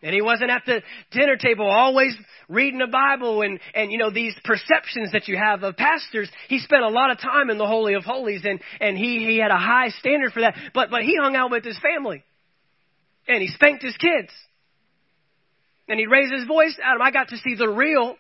And 0.03 0.15
he 0.15 0.21
wasn't 0.21 0.51
at 0.51 0.63
the 0.67 0.83
dinner 1.13 1.37
table 1.37 1.67
always 1.67 2.15
reading 2.49 2.79
the 2.79 2.87
Bible 2.87 3.43
and, 3.43 3.59
and, 3.75 3.91
you 3.91 3.99
know, 3.99 4.11
these 4.11 4.35
perceptions 4.45 5.13
that 5.13 5.29
you 5.29 5.37
have 5.37 5.63
of 5.63 5.77
pastors. 5.77 6.31
He 6.49 6.59
spent 6.59 6.83
a 6.83 6.89
lot 6.89 7.11
of 7.11 7.21
time 7.21 7.51
in 7.51 7.59
the 7.59 7.67
Holy 7.67 7.95
of 7.95 8.05
Holies 8.05 8.43
and, 8.45 8.61
and 8.81 8.97
he, 8.97 9.25
he 9.27 9.39
had 9.39 9.51
a 9.51 9.59
high 9.59 9.89
standard 9.99 10.33
for 10.33 10.41
that. 10.41 10.57
But, 10.75 10.91
but 10.91 11.03
he 11.03 11.17
hung 11.21 11.37
out 11.37 11.51
with 11.51 11.65
his 11.65 11.79
family. 11.79 12.23
And 13.29 13.43
he 13.43 13.49
spanked 13.49 13.83
his 13.83 13.97
kids. 13.97 14.31
And 15.89 15.99
he 15.99 16.07
raised 16.07 16.33
his 16.33 16.47
voice 16.47 16.79
at 16.83 16.97
him. 16.97 17.03
I 17.03 17.11
got 17.11 17.29
to 17.29 17.37
see 17.39 17.55
the 17.55 17.69
real 17.69 18.17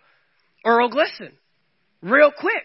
Earl 0.64 0.90
Glisson. 0.90 1.33
Real 2.02 2.31
quick. 2.31 2.64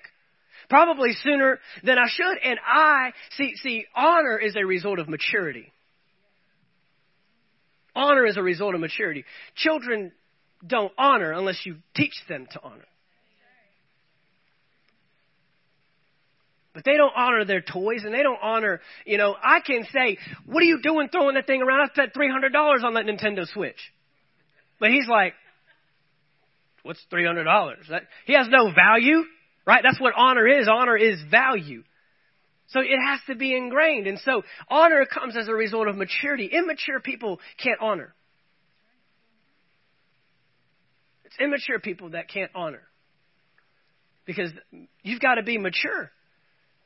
Probably 0.69 1.13
sooner 1.23 1.59
than 1.83 1.97
I 1.97 2.07
should. 2.07 2.37
And 2.43 2.59
I, 2.65 3.11
see, 3.31 3.53
see, 3.55 3.85
honor 3.95 4.37
is 4.37 4.55
a 4.55 4.65
result 4.65 4.99
of 4.99 5.07
maturity. 5.07 5.71
Honor 7.95 8.25
is 8.25 8.37
a 8.37 8.43
result 8.43 8.75
of 8.75 8.81
maturity. 8.81 9.23
Children 9.55 10.11
don't 10.65 10.91
honor 10.97 11.31
unless 11.31 11.65
you 11.65 11.77
teach 11.95 12.15
them 12.27 12.47
to 12.51 12.59
honor. 12.61 12.85
But 16.73 16.83
they 16.83 16.97
don't 16.97 17.13
honor 17.15 17.45
their 17.45 17.61
toys 17.61 18.03
and 18.03 18.13
they 18.13 18.21
don't 18.21 18.39
honor, 18.41 18.81
you 19.05 19.17
know, 19.17 19.33
I 19.41 19.61
can 19.61 19.85
say, 19.93 20.17
what 20.45 20.61
are 20.61 20.65
you 20.65 20.81
doing 20.81 21.07
throwing 21.07 21.35
that 21.35 21.47
thing 21.47 21.61
around? 21.61 21.89
I 21.89 21.93
spent 21.93 22.13
$300 22.13 22.83
on 22.83 22.95
that 22.95 23.05
Nintendo 23.05 23.47
Switch. 23.47 23.79
But 24.77 24.89
he's 24.89 25.07
like, 25.07 25.35
what's 26.83 26.99
$300? 27.13 27.45
That, 27.89 28.03
he 28.25 28.33
has 28.33 28.47
no 28.49 28.73
value, 28.73 29.23
right? 29.65 29.81
That's 29.83 29.99
what 29.99 30.13
honor 30.15 30.47
is. 30.47 30.67
Honor 30.71 30.97
is 30.97 31.19
value. 31.29 31.83
So 32.67 32.79
it 32.79 32.97
has 33.05 33.19
to 33.27 33.35
be 33.35 33.55
ingrained. 33.55 34.07
And 34.07 34.19
so 34.19 34.43
honor 34.69 35.05
comes 35.05 35.35
as 35.37 35.47
a 35.47 35.53
result 35.53 35.87
of 35.87 35.95
maturity. 35.95 36.47
Immature 36.51 36.99
people 36.99 37.39
can't 37.61 37.79
honor. 37.79 38.13
It's 41.25 41.35
immature 41.39 41.79
people 41.79 42.11
that 42.11 42.29
can't 42.29 42.51
honor. 42.55 42.81
Because 44.25 44.51
you've 45.03 45.21
got 45.21 45.35
to 45.35 45.43
be 45.43 45.57
mature 45.57 46.11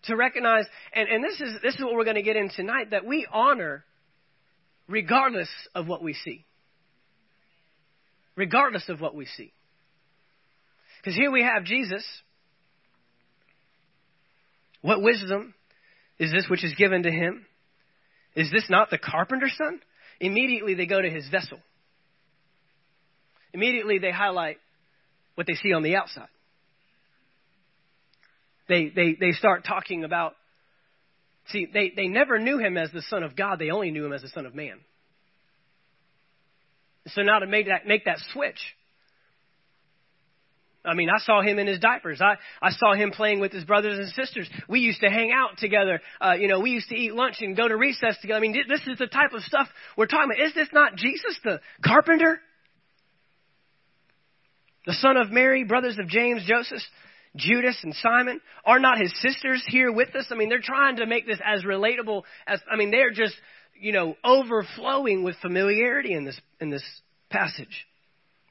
to 0.03 0.15
recognize, 0.15 0.65
and, 0.93 1.07
and 1.07 1.24
this 1.24 1.39
is 1.39 1.62
this 1.62 1.75
is 1.75 1.81
what 1.81 1.93
we're 1.93 2.03
going 2.03 2.15
to 2.15 2.21
get 2.21 2.36
in 2.36 2.50
tonight, 2.50 2.91
that 2.91 3.05
we 3.05 3.27
honor 3.31 3.86
regardless 4.88 5.50
of 5.74 5.88
what 5.88 6.01
we 6.01 6.13
see. 6.13 6.45
Regardless 8.36 8.89
of 8.89 9.00
what 9.00 9.15
we 9.15 9.25
see. 9.25 9.53
Because 11.01 11.15
here 11.15 11.31
we 11.31 11.43
have 11.43 11.63
Jesus. 11.63 12.03
What 14.81 15.01
wisdom 15.01 15.53
is 16.17 16.31
this 16.31 16.48
which 16.50 16.63
is 16.63 16.74
given 16.75 17.03
to 17.03 17.12
him? 17.12 17.45
Is 18.36 18.51
this 18.51 18.65
not 18.69 18.89
the 18.89 18.98
carpenter's 18.98 19.55
son? 19.57 19.79
Immediately 20.19 20.75
they 20.75 20.86
go 20.86 21.01
to 21.01 21.09
his 21.09 21.27
vessel. 21.29 21.59
Immediately 23.53 24.00
they 24.00 24.12
highlight 24.12 24.57
what 25.36 25.48
they 25.48 25.55
see 25.55 25.74
on 25.74 25.83
the 25.83 25.95
outside. 25.95 26.27
They, 28.67 28.89
they, 28.89 29.17
they 29.19 29.31
start 29.31 29.65
talking 29.65 30.03
about, 30.03 30.36
see, 31.48 31.67
they, 31.74 31.91
they 31.95 32.07
never 32.07 32.38
knew 32.38 32.59
him 32.59 32.77
as 32.77 32.91
the 32.91 33.01
Son 33.01 33.24
of 33.24 33.36
God, 33.36 33.57
they 33.57 33.71
only 33.71 33.89
knew 33.89 34.05
him 34.05 34.13
as 34.13 34.21
the 34.21 34.29
Son 34.29 34.45
of 34.45 34.53
Man. 34.53 34.79
So 37.07 37.24
now 37.24 37.39
to 37.39 37.48
make 37.48 37.65
that, 37.65 37.88
make 37.88 38.05
that 38.05 38.19
switch, 38.31 38.59
I 40.86 40.93
mean, 40.93 41.09
I 41.09 41.19
saw 41.19 41.41
him 41.41 41.59
in 41.59 41.67
his 41.67 41.79
diapers. 41.79 42.21
I, 42.21 42.36
I 42.62 42.71
saw 42.71 42.93
him 42.93 43.12
playing 43.12 43.41
with 43.41 43.51
his 43.51 43.65
brothers 43.65 43.98
and 44.00 44.07
sisters. 44.13 44.50
We 44.69 44.79
used 44.79 45.01
to 45.01 45.09
hang 45.09 45.31
out 45.31 45.57
together. 45.57 46.00
Uh, 46.21 46.36
you 46.39 46.48
know, 46.48 46.62
we 46.62 46.71
used 46.71 46.88
to 46.89 46.95
eat 46.95 47.13
lunch 47.13 47.38
and 47.41 47.55
go 47.55 47.67
to 47.67 47.75
recess 47.75 48.15
together. 48.21 48.38
I 48.38 48.41
mean, 48.41 48.55
this 48.67 48.81
is 48.88 48.98
the 48.98 49.07
type 49.07 49.33
of 49.33 49.41
stuff 49.43 49.67
we're 49.98 50.05
talking 50.05 50.31
about. 50.31 50.45
Is 50.45 50.53
this 50.53 50.69
not 50.71 50.95
Jesus, 50.95 51.38
the 51.43 51.59
carpenter? 51.86 52.39
The 54.86 54.93
son 54.93 55.17
of 55.17 55.31
Mary, 55.31 55.65
brothers 55.65 55.98
of 56.00 56.07
James, 56.07 56.43
Joseph, 56.48 56.81
Judas, 57.36 57.77
and 57.83 57.93
Simon? 57.95 58.39
Are 58.63 58.79
not 58.79 59.00
his 59.00 59.13
sisters 59.21 59.63
here 59.67 59.91
with 59.91 60.15
us? 60.15 60.27
I 60.31 60.36
mean, 60.36 60.48
they're 60.48 60.62
trying 60.63 60.95
to 60.95 61.05
make 61.05 61.27
this 61.27 61.39
as 61.45 61.63
relatable 61.63 62.24
as, 62.48 62.62
I 62.71 62.77
mean, 62.77 62.89
they're 62.89 63.12
just, 63.12 63.36
you 63.77 63.91
know, 63.91 64.15
overflowing 64.24 65.24
with 65.24 65.36
familiarity 65.41 66.13
in 66.13 66.24
this, 66.24 66.39
in 66.62 66.69
this 66.69 66.83
passage. 67.29 67.86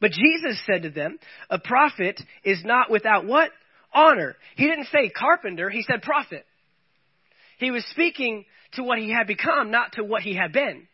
But 0.00 0.12
Jesus 0.12 0.60
said 0.66 0.82
to 0.82 0.90
them, 0.90 1.18
a 1.50 1.58
prophet 1.58 2.20
is 2.44 2.62
not 2.64 2.90
without 2.90 3.26
what? 3.26 3.50
Honor. 3.92 4.36
He 4.56 4.66
didn't 4.66 4.88
say 4.92 5.08
carpenter, 5.08 5.70
he 5.70 5.82
said 5.82 6.02
prophet. 6.02 6.44
He 7.58 7.70
was 7.70 7.84
speaking 7.90 8.44
to 8.74 8.82
what 8.82 8.98
he 8.98 9.10
had 9.10 9.26
become, 9.26 9.70
not 9.70 9.92
to 9.92 10.04
what 10.04 10.22
he 10.22 10.34
had 10.34 10.52
been. 10.52 10.86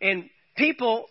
And 0.00 0.30
people 0.56 1.06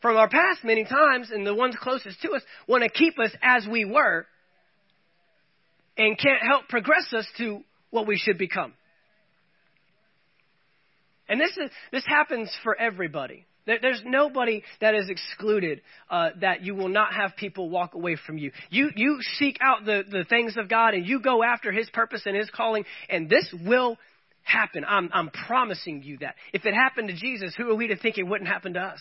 from 0.00 0.16
our 0.16 0.28
past 0.28 0.62
many 0.62 0.84
times, 0.84 1.30
and 1.32 1.46
the 1.46 1.54
ones 1.54 1.74
closest 1.80 2.20
to 2.22 2.32
us, 2.32 2.42
want 2.68 2.84
to 2.84 2.88
keep 2.88 3.18
us 3.18 3.30
as 3.42 3.66
we 3.66 3.84
were 3.84 4.26
and 5.96 6.18
can't 6.18 6.42
help 6.42 6.68
progress 6.68 7.12
us 7.16 7.26
to 7.38 7.60
what 7.90 8.06
we 8.06 8.16
should 8.16 8.38
become. 8.38 8.72
And 11.28 11.40
this 11.40 11.50
is 11.56 11.70
this 11.90 12.04
happens 12.06 12.54
for 12.62 12.78
everybody. 12.78 13.46
There's 13.66 14.02
nobody 14.04 14.62
that 14.80 14.94
is 14.94 15.10
excluded 15.10 15.82
uh, 16.08 16.30
that 16.40 16.62
you 16.62 16.76
will 16.76 16.88
not 16.88 17.12
have 17.12 17.36
people 17.36 17.68
walk 17.68 17.94
away 17.94 18.16
from 18.16 18.38
you. 18.38 18.52
You 18.70 18.90
you 18.94 19.18
seek 19.38 19.58
out 19.60 19.84
the, 19.84 20.04
the 20.08 20.24
things 20.24 20.56
of 20.56 20.68
God 20.68 20.94
and 20.94 21.04
you 21.04 21.20
go 21.20 21.42
after 21.42 21.72
His 21.72 21.90
purpose 21.90 22.22
and 22.26 22.36
His 22.36 22.48
calling, 22.50 22.84
and 23.10 23.28
this 23.28 23.52
will 23.64 23.98
happen. 24.44 24.84
I'm 24.88 25.10
I'm 25.12 25.30
promising 25.30 26.04
you 26.04 26.18
that. 26.18 26.36
If 26.52 26.64
it 26.64 26.74
happened 26.74 27.08
to 27.08 27.14
Jesus, 27.14 27.54
who 27.56 27.68
are 27.70 27.74
we 27.74 27.88
to 27.88 27.96
think 27.96 28.18
it 28.18 28.22
wouldn't 28.22 28.48
happen 28.48 28.74
to 28.74 28.80
us? 28.80 29.00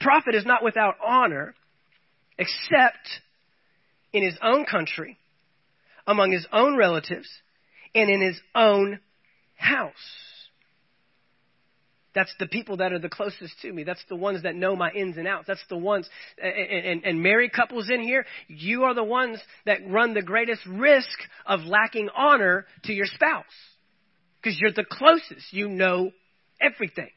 Prophet 0.00 0.34
is 0.34 0.44
not 0.44 0.62
without 0.62 0.94
honor, 1.04 1.54
except 2.36 3.08
in 4.12 4.22
his 4.22 4.38
own 4.42 4.64
country, 4.64 5.18
among 6.06 6.30
his 6.30 6.46
own 6.52 6.76
relatives, 6.76 7.28
and 7.94 8.10
in 8.10 8.20
his 8.20 8.38
own 8.54 9.00
house. 9.56 9.94
That's 12.14 12.34
the 12.38 12.46
people 12.46 12.78
that 12.78 12.92
are 12.92 12.98
the 12.98 13.08
closest 13.08 13.60
to 13.62 13.72
me. 13.72 13.84
That's 13.84 14.02
the 14.08 14.16
ones 14.16 14.42
that 14.42 14.54
know 14.54 14.74
my 14.74 14.90
ins 14.90 15.16
and 15.16 15.28
outs. 15.28 15.46
That's 15.46 15.64
the 15.68 15.76
ones, 15.76 16.08
and, 16.42 16.52
and, 16.52 17.04
and 17.04 17.22
married 17.22 17.52
couples 17.52 17.90
in 17.90 18.02
here, 18.02 18.24
you 18.48 18.84
are 18.84 18.94
the 18.94 19.04
ones 19.04 19.38
that 19.66 19.78
run 19.88 20.14
the 20.14 20.22
greatest 20.22 20.64
risk 20.66 21.18
of 21.46 21.60
lacking 21.60 22.08
honor 22.16 22.66
to 22.84 22.92
your 22.92 23.06
spouse. 23.06 23.44
Because 24.40 24.58
you're 24.60 24.72
the 24.72 24.86
closest. 24.88 25.52
You 25.52 25.68
know 25.68 26.12
everything. 26.60 27.10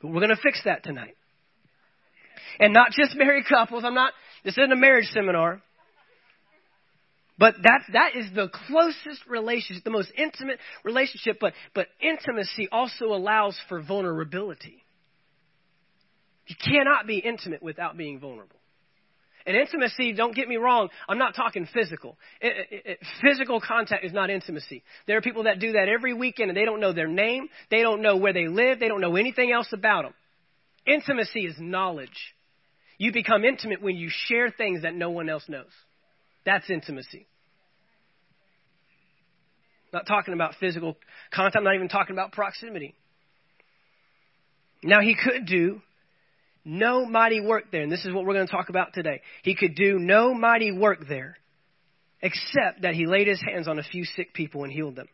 But 0.00 0.08
we're 0.08 0.20
going 0.20 0.30
to 0.30 0.42
fix 0.42 0.62
that 0.64 0.82
tonight. 0.82 1.16
And 2.58 2.72
not 2.72 2.92
just 2.92 3.16
married 3.16 3.44
couples. 3.48 3.84
I'm 3.84 3.94
not, 3.94 4.12
this 4.44 4.56
isn't 4.56 4.72
a 4.72 4.76
marriage 4.76 5.08
seminar. 5.12 5.60
But 7.40 7.54
that, 7.62 7.80
that 7.94 8.10
is 8.16 8.26
the 8.34 8.50
closest 8.66 9.26
relationship, 9.26 9.82
the 9.82 9.90
most 9.90 10.12
intimate 10.14 10.58
relationship. 10.84 11.38
But, 11.40 11.54
but 11.74 11.86
intimacy 11.98 12.68
also 12.70 13.06
allows 13.06 13.58
for 13.66 13.80
vulnerability. 13.80 14.84
You 16.46 16.54
cannot 16.62 17.06
be 17.06 17.16
intimate 17.16 17.62
without 17.62 17.96
being 17.96 18.20
vulnerable. 18.20 18.56
And 19.46 19.56
intimacy, 19.56 20.12
don't 20.12 20.34
get 20.34 20.48
me 20.48 20.58
wrong, 20.58 20.90
I'm 21.08 21.16
not 21.16 21.34
talking 21.34 21.66
physical. 21.72 22.18
It, 22.42 22.68
it, 22.70 22.82
it, 22.84 22.98
physical 23.22 23.58
contact 23.58 24.04
is 24.04 24.12
not 24.12 24.28
intimacy. 24.28 24.82
There 25.06 25.16
are 25.16 25.22
people 25.22 25.44
that 25.44 25.60
do 25.60 25.72
that 25.72 25.88
every 25.88 26.12
weekend 26.12 26.50
and 26.50 26.56
they 26.56 26.66
don't 26.66 26.78
know 26.78 26.92
their 26.92 27.08
name, 27.08 27.48
they 27.70 27.80
don't 27.80 28.02
know 28.02 28.18
where 28.18 28.34
they 28.34 28.48
live, 28.48 28.80
they 28.80 28.88
don't 28.88 29.00
know 29.00 29.16
anything 29.16 29.50
else 29.50 29.68
about 29.72 30.02
them. 30.02 30.14
Intimacy 30.86 31.46
is 31.46 31.54
knowledge. 31.58 32.34
You 32.98 33.12
become 33.14 33.46
intimate 33.46 33.80
when 33.80 33.96
you 33.96 34.10
share 34.10 34.50
things 34.50 34.82
that 34.82 34.94
no 34.94 35.08
one 35.08 35.30
else 35.30 35.44
knows. 35.48 35.72
That's 36.44 36.68
intimacy. 36.68 37.26
Not 39.92 40.06
talking 40.06 40.34
about 40.34 40.54
physical 40.60 40.96
contact, 41.32 41.56
I'm 41.56 41.64
not 41.64 41.74
even 41.74 41.88
talking 41.88 42.14
about 42.14 42.32
proximity. 42.32 42.94
Now, 44.82 45.00
he 45.00 45.14
could 45.14 45.46
do 45.46 45.82
no 46.64 47.04
mighty 47.06 47.40
work 47.40 47.70
there, 47.72 47.82
and 47.82 47.90
this 47.90 48.04
is 48.04 48.12
what 48.12 48.24
we're 48.24 48.34
going 48.34 48.46
to 48.46 48.52
talk 48.52 48.68
about 48.68 48.92
today. 48.92 49.20
He 49.42 49.54
could 49.54 49.74
do 49.74 49.98
no 49.98 50.32
mighty 50.34 50.72
work 50.72 51.08
there, 51.08 51.36
except 52.22 52.82
that 52.82 52.94
he 52.94 53.06
laid 53.06 53.26
his 53.26 53.40
hands 53.40 53.66
on 53.66 53.78
a 53.78 53.82
few 53.82 54.04
sick 54.04 54.32
people 54.34 54.64
and 54.64 54.72
healed 54.72 54.96
them. 54.96 55.08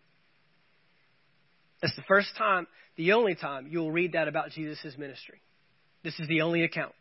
That's 1.80 1.96
the 1.96 2.02
first 2.08 2.28
time, 2.36 2.66
the 2.96 3.12
only 3.12 3.34
time 3.34 3.68
you'll 3.70 3.92
read 3.92 4.12
that 4.12 4.28
about 4.28 4.50
Jesus' 4.50 4.96
ministry. 4.98 5.40
This 6.02 6.18
is 6.18 6.28
the 6.28 6.42
only 6.42 6.62
account. 6.62 6.92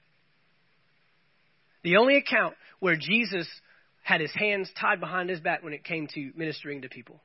The 1.83 1.97
only 1.97 2.17
account 2.17 2.55
where 2.79 2.95
Jesus 2.95 3.47
had 4.03 4.21
his 4.21 4.31
hands 4.35 4.69
tied 4.79 4.99
behind 4.99 5.29
his 5.29 5.39
back 5.39 5.63
when 5.63 5.73
it 5.73 5.83
came 5.83 6.07
to 6.13 6.31
ministering 6.35 6.81
to 6.81 6.89
people. 6.89 7.21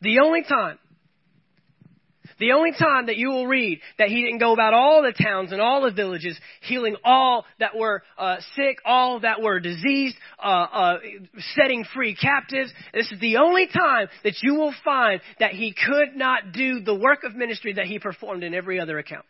The 0.00 0.20
only 0.20 0.42
time. 0.42 0.78
The 2.38 2.52
only 2.52 2.70
time 2.70 3.06
that 3.06 3.16
you 3.16 3.30
will 3.30 3.48
read 3.48 3.80
that 3.98 4.08
he 4.08 4.22
didn't 4.22 4.38
go 4.38 4.52
about 4.52 4.72
all 4.72 5.02
the 5.02 5.12
towns 5.12 5.50
and 5.50 5.60
all 5.60 5.82
the 5.82 5.90
villages, 5.90 6.38
healing 6.60 6.94
all 7.02 7.44
that 7.58 7.76
were 7.76 8.04
uh, 8.16 8.36
sick, 8.54 8.78
all 8.84 9.20
that 9.20 9.42
were 9.42 9.58
diseased, 9.58 10.16
uh, 10.38 10.46
uh, 10.46 10.98
setting 11.56 11.84
free 11.94 12.14
captives. 12.14 12.72
This 12.94 13.10
is 13.10 13.18
the 13.20 13.38
only 13.38 13.66
time 13.66 14.06
that 14.22 14.34
you 14.40 14.54
will 14.54 14.74
find 14.84 15.20
that 15.40 15.50
he 15.50 15.74
could 15.74 16.14
not 16.14 16.52
do 16.52 16.80
the 16.80 16.94
work 16.94 17.24
of 17.24 17.34
ministry 17.34 17.72
that 17.72 17.86
he 17.86 17.98
performed 17.98 18.44
in 18.44 18.54
every 18.54 18.78
other 18.78 18.98
account. 18.98 19.26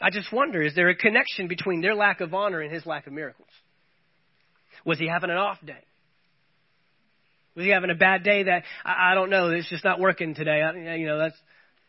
I 0.00 0.10
just 0.10 0.32
wonder 0.32 0.62
is 0.62 0.74
there 0.74 0.88
a 0.88 0.96
connection 0.96 1.48
between 1.48 1.80
their 1.80 1.94
lack 1.94 2.20
of 2.20 2.34
honor 2.34 2.60
and 2.60 2.72
his 2.72 2.86
lack 2.86 3.06
of 3.06 3.12
miracles? 3.12 3.48
Was 4.84 4.98
he 4.98 5.08
having 5.08 5.30
an 5.30 5.36
off 5.36 5.58
day? 5.64 5.84
Was 7.58 7.64
he 7.64 7.72
having 7.72 7.90
a 7.90 7.96
bad 7.96 8.22
day 8.22 8.44
that 8.44 8.62
I, 8.84 9.10
I 9.10 9.14
don't 9.14 9.30
know? 9.30 9.50
It's 9.50 9.68
just 9.68 9.82
not 9.82 9.98
working 9.98 10.36
today. 10.36 10.62
I, 10.62 10.94
you 10.94 11.08
know, 11.08 11.18
that's 11.18 11.34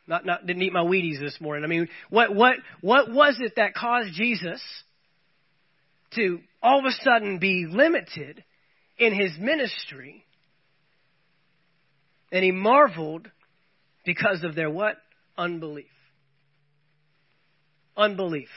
not 0.07 0.25
not 0.25 0.47
didn't 0.47 0.63
eat 0.63 0.73
my 0.73 0.81
Wheaties 0.81 1.19
this 1.19 1.39
morning. 1.39 1.63
I 1.63 1.67
mean, 1.67 1.87
what 2.09 2.33
what 2.33 2.55
what 2.81 3.11
was 3.13 3.37
it 3.39 3.53
that 3.57 3.75
caused 3.75 4.11
Jesus 4.15 4.63
to 6.15 6.39
all 6.63 6.79
of 6.79 6.85
a 6.85 7.03
sudden 7.03 7.37
be 7.37 7.67
limited 7.69 8.43
in 8.97 9.13
his 9.13 9.37
ministry? 9.39 10.25
And 12.31 12.43
he 12.43 12.51
marveled 12.51 13.29
Because 14.05 14.43
of 14.43 14.55
their 14.55 14.71
what? 14.71 14.95
Unbelief. 15.37 15.85
Unbelief. 17.95 18.49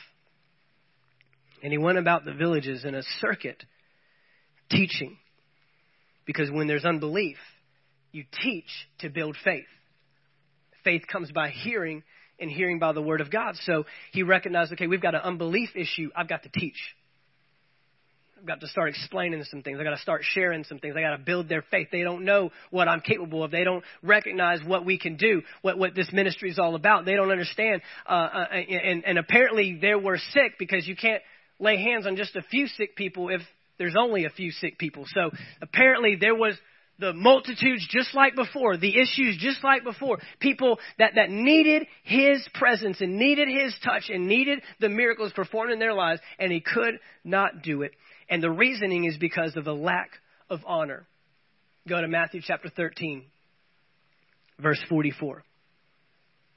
And 1.62 1.72
he 1.72 1.76
went 1.78 1.98
about 1.98 2.24
the 2.24 2.32
villages 2.32 2.86
in 2.86 2.94
a 2.94 3.02
circuit 3.20 3.62
teaching. 4.70 5.18
Because 6.24 6.50
when 6.50 6.66
there's 6.66 6.84
unbelief, 6.84 7.36
you 8.12 8.24
teach 8.42 8.68
to 9.00 9.08
build 9.08 9.36
faith. 9.44 9.66
Faith 10.84 11.02
comes 11.10 11.30
by 11.30 11.50
hearing, 11.50 12.02
and 12.38 12.50
hearing 12.50 12.78
by 12.78 12.92
the 12.92 13.00
word 13.00 13.20
of 13.20 13.30
God. 13.30 13.54
So 13.62 13.84
he 14.12 14.22
recognized, 14.22 14.72
okay, 14.72 14.86
we've 14.86 15.00
got 15.00 15.14
an 15.14 15.22
unbelief 15.22 15.70
issue. 15.74 16.10
I've 16.14 16.28
got 16.28 16.42
to 16.42 16.50
teach. 16.50 16.78
I've 18.38 18.46
got 18.46 18.60
to 18.60 18.66
start 18.66 18.88
explaining 18.88 19.44
some 19.44 19.62
things. 19.62 19.78
I've 19.78 19.84
got 19.84 19.90
to 19.90 20.02
start 20.02 20.22
sharing 20.24 20.64
some 20.64 20.80
things. 20.80 20.96
I've 20.96 21.02
got 21.02 21.16
to 21.16 21.22
build 21.22 21.48
their 21.48 21.62
faith. 21.70 21.88
They 21.92 22.02
don't 22.02 22.24
know 22.24 22.50
what 22.70 22.88
I'm 22.88 23.00
capable 23.00 23.44
of. 23.44 23.52
They 23.52 23.62
don't 23.62 23.84
recognize 24.02 24.58
what 24.66 24.84
we 24.84 24.98
can 24.98 25.16
do, 25.16 25.42
what, 25.62 25.78
what 25.78 25.94
this 25.94 26.12
ministry 26.12 26.50
is 26.50 26.58
all 26.58 26.74
about. 26.74 27.04
They 27.04 27.14
don't 27.14 27.30
understand. 27.30 27.82
Uh, 28.04 28.12
uh, 28.12 28.46
and, 28.52 29.04
and 29.04 29.18
apparently 29.18 29.78
they 29.80 29.94
were 29.94 30.18
sick 30.32 30.54
because 30.58 30.88
you 30.88 30.96
can't 30.96 31.22
lay 31.60 31.80
hands 31.80 32.04
on 32.04 32.16
just 32.16 32.34
a 32.34 32.42
few 32.42 32.66
sick 32.66 32.96
people 32.96 33.28
if 33.28 33.42
there's 33.78 33.96
only 33.98 34.24
a 34.24 34.30
few 34.30 34.50
sick 34.50 34.78
people. 34.78 35.04
So 35.14 35.30
apparently 35.60 36.16
there 36.20 36.34
was 36.34 36.56
the 36.98 37.12
multitudes 37.12 37.86
just 37.90 38.14
like 38.14 38.34
before, 38.34 38.76
the 38.76 39.00
issues 39.00 39.36
just 39.38 39.64
like 39.64 39.82
before, 39.82 40.18
people 40.40 40.78
that, 40.98 41.12
that 41.16 41.30
needed 41.30 41.86
his 42.04 42.46
presence 42.54 43.00
and 43.00 43.16
needed 43.16 43.48
his 43.48 43.74
touch 43.84 44.04
and 44.08 44.28
needed 44.28 44.60
the 44.80 44.88
miracles 44.88 45.32
performed 45.32 45.72
in 45.72 45.78
their 45.78 45.94
lives, 45.94 46.20
and 46.38 46.52
he 46.52 46.60
could 46.60 46.94
not 47.24 47.62
do 47.62 47.82
it. 47.82 47.92
And 48.28 48.42
the 48.42 48.50
reasoning 48.50 49.04
is 49.04 49.16
because 49.18 49.56
of 49.56 49.66
a 49.66 49.72
lack 49.72 50.10
of 50.48 50.60
honor. 50.66 51.06
Go 51.88 52.00
to 52.00 52.06
Matthew 52.06 52.40
chapter 52.44 52.68
13, 52.68 53.24
verse 54.60 54.80
44. 54.88 55.42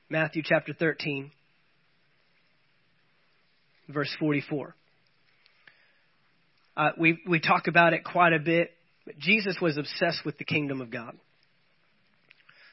Matthew 0.10 0.44
chapter 0.46 0.74
13, 0.74 1.32
verse 3.90 4.16
44. 4.20 4.76
Uh, 6.78 6.90
we, 6.98 7.20
we 7.28 7.40
talk 7.40 7.68
about 7.68 7.94
it 7.94 8.04
quite 8.04 8.34
a 8.34 8.40
bit, 8.40 8.72
Jesus 9.20 9.58
was 9.62 9.78
obsessed 9.78 10.26
with 10.26 10.38
the 10.38 10.46
kingdom 10.46 10.82
of 10.82 10.92
God. 10.92 11.18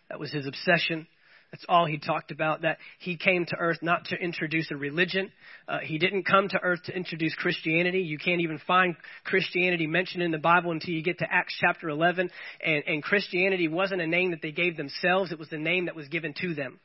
That 0.09 0.19
was 0.19 0.33
his 0.33 0.47
obsession. 0.47 1.07
That's 1.51 1.65
all 1.69 1.85
he 1.85 1.99
talked 1.99 2.31
about. 2.31 2.63
That 2.63 2.79
he 2.99 3.17
came 3.17 3.45
to 3.47 3.57
earth 3.57 3.79
not 3.83 4.07
to 4.07 4.17
introduce 4.17 4.71
a 4.71 4.77
religion. 4.77 5.31
Uh, 5.69 5.81
he 5.83 5.99
didn't 5.99 6.25
come 6.25 6.49
to 6.49 6.59
earth 6.63 6.83
to 6.85 6.97
introduce 6.97 7.35
Christianity. 7.35 8.01
You 8.01 8.17
can't 8.17 8.41
even 8.41 8.59
find 8.67 8.97
Christianity 9.25 9.87
mentioned 9.87 10.23
in 10.23 10.31
the 10.31 10.39
Bible 10.39 10.71
until 10.71 10.95
you 10.95 11.03
get 11.03 11.19
to 11.19 11.27
Acts 11.31 11.55
chapter 11.61 11.91
11. 11.91 12.31
And, 12.65 12.85
and 12.87 13.03
Christianity 13.03 13.69
wasn't 13.69 14.01
a 14.01 14.07
name 14.07 14.31
that 14.31 14.41
they 14.41 14.53
gave 14.53 14.77
themselves, 14.77 15.31
it 15.31 15.39
was 15.39 15.51
the 15.51 15.59
name 15.59 15.87
that 15.87 15.97
was 15.97 16.09
given 16.09 16.35
to 16.41 16.55
them. 16.55 16.81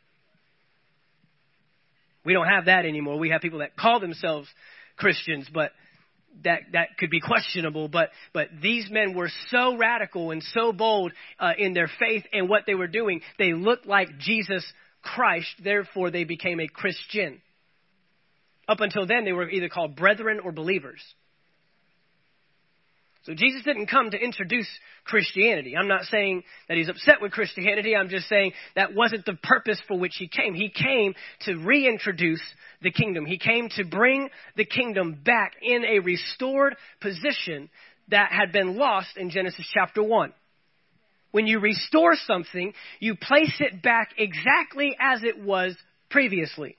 We 2.26 2.34
don't 2.34 2.48
have 2.48 2.66
that 2.66 2.86
anymore. 2.86 3.18
We 3.18 3.30
have 3.30 3.40
people 3.40 3.60
that 3.60 3.78
call 3.78 4.02
themselves 4.02 4.50
Christians, 4.98 5.48
but 5.54 5.72
that 6.44 6.60
that 6.74 6.98
could 6.98 7.10
be 7.10 7.20
questionable, 7.20 7.88
but 7.88 8.10
but 8.34 8.48
these 8.62 8.90
men 8.90 9.14
were 9.14 9.30
so 9.50 9.78
radical 9.78 10.32
and 10.32 10.44
so 10.54 10.72
bold 10.72 11.12
uh, 11.40 11.52
in 11.58 11.74
their 11.74 11.90
faith 12.00 12.24
and 12.34 12.50
what 12.50 12.64
they 12.66 12.76
were 12.76 12.88
doing. 12.88 13.22
They 13.38 13.54
looked 13.54 13.86
like 13.86 14.18
Jesus 14.20 14.66
Christ, 15.02 15.50
therefore 15.64 16.12
they 16.12 16.24
became 16.24 16.60
a 16.60 16.68
Christian. 16.68 17.42
Up 18.68 18.82
until 18.82 19.08
then, 19.08 19.24
they 19.24 19.32
were 19.32 19.50
either 19.50 19.70
called 19.70 19.96
brethren 19.96 20.40
or 20.44 20.52
believers. 20.52 21.02
So 23.28 23.34
Jesus 23.34 23.62
didn't 23.64 23.88
come 23.88 24.10
to 24.10 24.18
introduce 24.18 24.70
Christianity. 25.04 25.76
I'm 25.76 25.90
not 25.90 26.06
saying 26.06 26.44
that 26.70 26.78
he's 26.78 26.88
upset 26.88 27.16
with 27.22 27.34
Christianity. 27.34 27.94
I'm 27.94 28.08
just 28.08 28.30
saying 28.30 28.54
that 28.78 28.96
wasn't 28.96 29.26
the 29.26 29.34
purpose 29.44 29.82
for 29.86 30.00
which 30.00 30.16
he 30.18 30.30
came. 30.30 30.54
He 30.54 30.70
came 30.70 31.14
to 31.42 31.56
reintroduce 31.56 32.42
the 32.82 32.90
kingdom. 32.90 33.26
He 33.26 33.38
came 33.38 33.68
to 33.76 33.84
bring 33.84 34.30
the 34.56 34.64
kingdom 34.64 35.20
back 35.26 35.56
in 35.62 35.84
a 35.84 36.00
restored 36.00 36.78
position 37.02 37.70
that 38.08 38.32
had 38.32 38.54
been 38.54 38.78
lost 38.78 39.18
in 39.18 39.30
Genesis 39.30 39.70
chapter 39.74 40.02
1. 40.02 40.32
When 41.32 41.48
you 41.48 41.60
restore 41.60 42.16
something, 42.16 42.72
you 43.02 43.16
place 43.16 43.60
it 43.60 43.84
back 43.84 44.12
exactly 44.18 44.96
as 45.02 45.22
it 45.24 45.38
was 45.44 45.76
previously. 46.10 46.78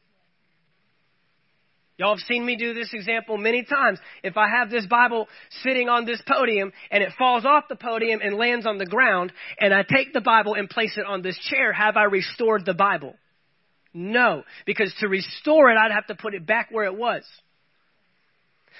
Y'all 1.98 2.14
have 2.16 2.24
seen 2.28 2.46
me 2.46 2.54
do 2.54 2.74
this 2.74 2.90
example 2.92 3.36
many 3.36 3.64
times. 3.64 3.98
If 4.22 4.36
I 4.36 4.48
have 4.48 4.70
this 4.70 4.86
Bible 4.86 5.26
sitting 5.64 5.88
on 5.88 6.06
this 6.06 6.22
podium 6.28 6.72
and 6.92 7.02
it 7.02 7.10
falls 7.18 7.44
off 7.44 7.64
the 7.68 7.74
podium 7.74 8.20
and 8.22 8.36
lands 8.36 8.66
on 8.66 8.78
the 8.78 8.86
ground, 8.86 9.32
and 9.58 9.74
I 9.74 9.82
take 9.82 10.12
the 10.12 10.20
Bible 10.20 10.54
and 10.54 10.70
place 10.70 10.96
it 10.96 11.04
on 11.04 11.22
this 11.22 11.36
chair, 11.50 11.72
have 11.72 11.96
I 11.96 12.04
restored 12.04 12.64
the 12.64 12.74
Bible? 12.74 13.16
No, 13.92 14.44
because 14.64 14.94
to 15.00 15.08
restore 15.08 15.72
it, 15.72 15.76
I'd 15.76 15.90
have 15.90 16.06
to 16.06 16.14
put 16.14 16.34
it 16.34 16.46
back 16.46 16.68
where 16.70 16.84
it 16.84 16.96
was. 16.96 17.24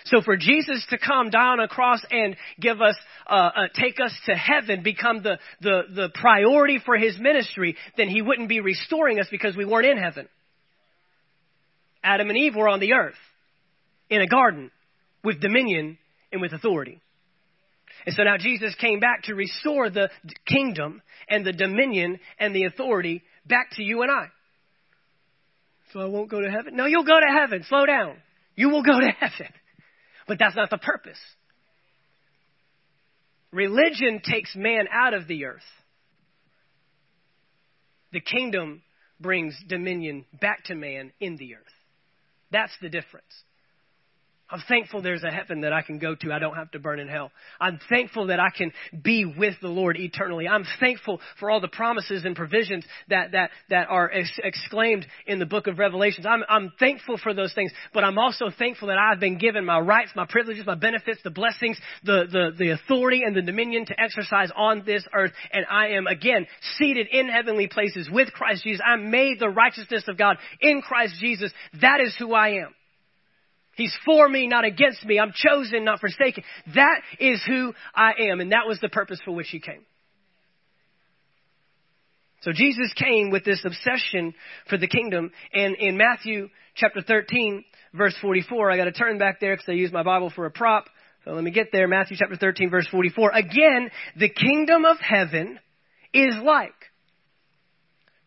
So 0.04 0.22
for 0.22 0.36
Jesus 0.36 0.86
to 0.90 0.98
come 0.98 1.30
down 1.30 1.58
a 1.58 1.66
cross 1.66 2.00
and 2.12 2.36
give 2.60 2.80
us, 2.80 2.94
uh, 3.28 3.32
uh, 3.32 3.60
take 3.74 3.98
us 3.98 4.16
to 4.26 4.34
heaven, 4.36 4.84
become 4.84 5.24
the, 5.24 5.38
the, 5.60 5.82
the 5.92 6.08
priority 6.14 6.78
for 6.84 6.96
his 6.96 7.18
ministry, 7.18 7.74
then 7.96 8.08
he 8.08 8.22
wouldn't 8.22 8.48
be 8.48 8.60
restoring 8.60 9.18
us 9.18 9.26
because 9.28 9.56
we 9.56 9.64
weren't 9.64 9.86
in 9.86 9.98
heaven. 9.98 10.28
Adam 12.02 12.28
and 12.28 12.38
Eve 12.38 12.54
were 12.54 12.68
on 12.68 12.80
the 12.80 12.94
earth 12.94 13.18
in 14.10 14.20
a 14.20 14.26
garden 14.26 14.70
with 15.24 15.40
dominion 15.40 15.98
and 16.32 16.40
with 16.40 16.52
authority. 16.52 17.00
And 18.06 18.14
so 18.14 18.22
now 18.22 18.36
Jesus 18.38 18.74
came 18.76 19.00
back 19.00 19.24
to 19.24 19.34
restore 19.34 19.90
the 19.90 20.08
kingdom 20.46 21.02
and 21.28 21.44
the 21.44 21.52
dominion 21.52 22.20
and 22.38 22.54
the 22.54 22.64
authority 22.64 23.22
back 23.46 23.70
to 23.72 23.82
you 23.82 24.02
and 24.02 24.10
I. 24.10 24.26
So 25.92 26.00
I 26.00 26.06
won't 26.06 26.30
go 26.30 26.40
to 26.40 26.50
heaven? 26.50 26.76
No, 26.76 26.86
you'll 26.86 27.04
go 27.04 27.18
to 27.18 27.40
heaven. 27.40 27.64
Slow 27.68 27.86
down. 27.86 28.16
You 28.54 28.70
will 28.70 28.82
go 28.82 29.00
to 29.00 29.10
heaven. 29.18 29.52
But 30.26 30.38
that's 30.38 30.56
not 30.56 30.70
the 30.70 30.78
purpose. 30.78 31.18
Religion 33.50 34.20
takes 34.22 34.54
man 34.54 34.86
out 34.92 35.14
of 35.14 35.26
the 35.26 35.46
earth. 35.46 35.62
The 38.12 38.20
kingdom 38.20 38.82
brings 39.20 39.54
dominion 39.66 40.26
back 40.40 40.64
to 40.64 40.74
man 40.74 41.12
in 41.20 41.36
the 41.36 41.54
earth. 41.54 41.77
That's 42.50 42.76
the 42.80 42.88
difference. 42.88 43.44
I'm 44.50 44.62
thankful 44.66 45.02
there's 45.02 45.24
a 45.24 45.30
heaven 45.30 45.60
that 45.60 45.74
I 45.74 45.82
can 45.82 45.98
go 45.98 46.14
to. 46.14 46.32
I 46.32 46.38
don't 46.38 46.54
have 46.54 46.70
to 46.70 46.78
burn 46.78 47.00
in 47.00 47.08
hell. 47.08 47.30
I'm 47.60 47.78
thankful 47.90 48.28
that 48.28 48.40
I 48.40 48.48
can 48.56 48.72
be 49.02 49.26
with 49.26 49.54
the 49.60 49.68
Lord 49.68 49.98
eternally. 49.98 50.48
I'm 50.48 50.64
thankful 50.80 51.20
for 51.38 51.50
all 51.50 51.60
the 51.60 51.68
promises 51.68 52.24
and 52.24 52.34
provisions 52.34 52.86
that, 53.10 53.32
that, 53.32 53.50
that 53.68 53.88
are 53.90 54.10
ex- 54.10 54.40
exclaimed 54.42 55.06
in 55.26 55.38
the 55.38 55.44
book 55.44 55.66
of 55.66 55.78
Revelations. 55.78 56.24
I'm, 56.24 56.44
I'm 56.48 56.72
thankful 56.78 57.18
for 57.18 57.34
those 57.34 57.52
things, 57.52 57.72
but 57.92 58.04
I'm 58.04 58.18
also 58.18 58.46
thankful 58.58 58.88
that 58.88 58.96
I've 58.96 59.20
been 59.20 59.36
given 59.36 59.66
my 59.66 59.80
rights, 59.80 60.12
my 60.16 60.26
privileges, 60.26 60.64
my 60.64 60.74
benefits, 60.74 61.20
the 61.22 61.30
blessings, 61.30 61.78
the, 62.04 62.24
the, 62.30 62.50
the 62.56 62.70
authority 62.70 63.24
and 63.24 63.36
the 63.36 63.42
dominion 63.42 63.84
to 63.84 64.00
exercise 64.00 64.50
on 64.56 64.82
this 64.86 65.04
earth. 65.12 65.32
And 65.52 65.66
I 65.70 65.88
am 65.88 66.06
again 66.06 66.46
seated 66.78 67.08
in 67.12 67.28
heavenly 67.28 67.66
places 67.66 68.08
with 68.10 68.32
Christ 68.32 68.64
Jesus. 68.64 68.80
I'm 68.82 69.10
made 69.10 69.40
the 69.40 69.50
righteousness 69.50 70.04
of 70.08 70.16
God 70.16 70.38
in 70.60 70.80
Christ 70.80 71.16
Jesus. 71.20 71.52
That 71.82 72.00
is 72.00 72.14
who 72.18 72.32
I 72.32 72.60
am. 72.60 72.74
He's 73.78 73.96
for 74.04 74.28
me, 74.28 74.48
not 74.48 74.64
against 74.64 75.04
me. 75.04 75.20
I'm 75.20 75.32
chosen, 75.32 75.84
not 75.84 76.00
forsaken. 76.00 76.42
That 76.74 77.00
is 77.20 77.40
who 77.46 77.72
I 77.94 78.10
am. 78.28 78.40
And 78.40 78.50
that 78.50 78.66
was 78.66 78.80
the 78.80 78.88
purpose 78.88 79.20
for 79.24 79.30
which 79.30 79.50
he 79.50 79.60
came. 79.60 79.86
So 82.42 82.50
Jesus 82.52 82.92
came 82.96 83.30
with 83.30 83.44
this 83.44 83.64
obsession 83.64 84.34
for 84.68 84.78
the 84.78 84.88
kingdom. 84.88 85.30
And 85.54 85.76
in 85.76 85.96
Matthew 85.96 86.48
chapter 86.74 87.02
13, 87.02 87.64
verse 87.94 88.16
44, 88.20 88.68
I 88.68 88.76
got 88.76 88.86
to 88.86 88.92
turn 88.92 89.16
back 89.16 89.38
there 89.38 89.54
because 89.54 89.68
I 89.68 89.74
use 89.74 89.92
my 89.92 90.02
Bible 90.02 90.32
for 90.34 90.44
a 90.44 90.50
prop. 90.50 90.86
So 91.24 91.30
let 91.30 91.44
me 91.44 91.52
get 91.52 91.68
there. 91.70 91.86
Matthew 91.86 92.16
chapter 92.18 92.36
13, 92.36 92.70
verse 92.70 92.88
44. 92.90 93.30
Again, 93.30 93.90
the 94.16 94.28
kingdom 94.28 94.86
of 94.86 94.96
heaven 94.98 95.60
is 96.12 96.34
like 96.42 96.74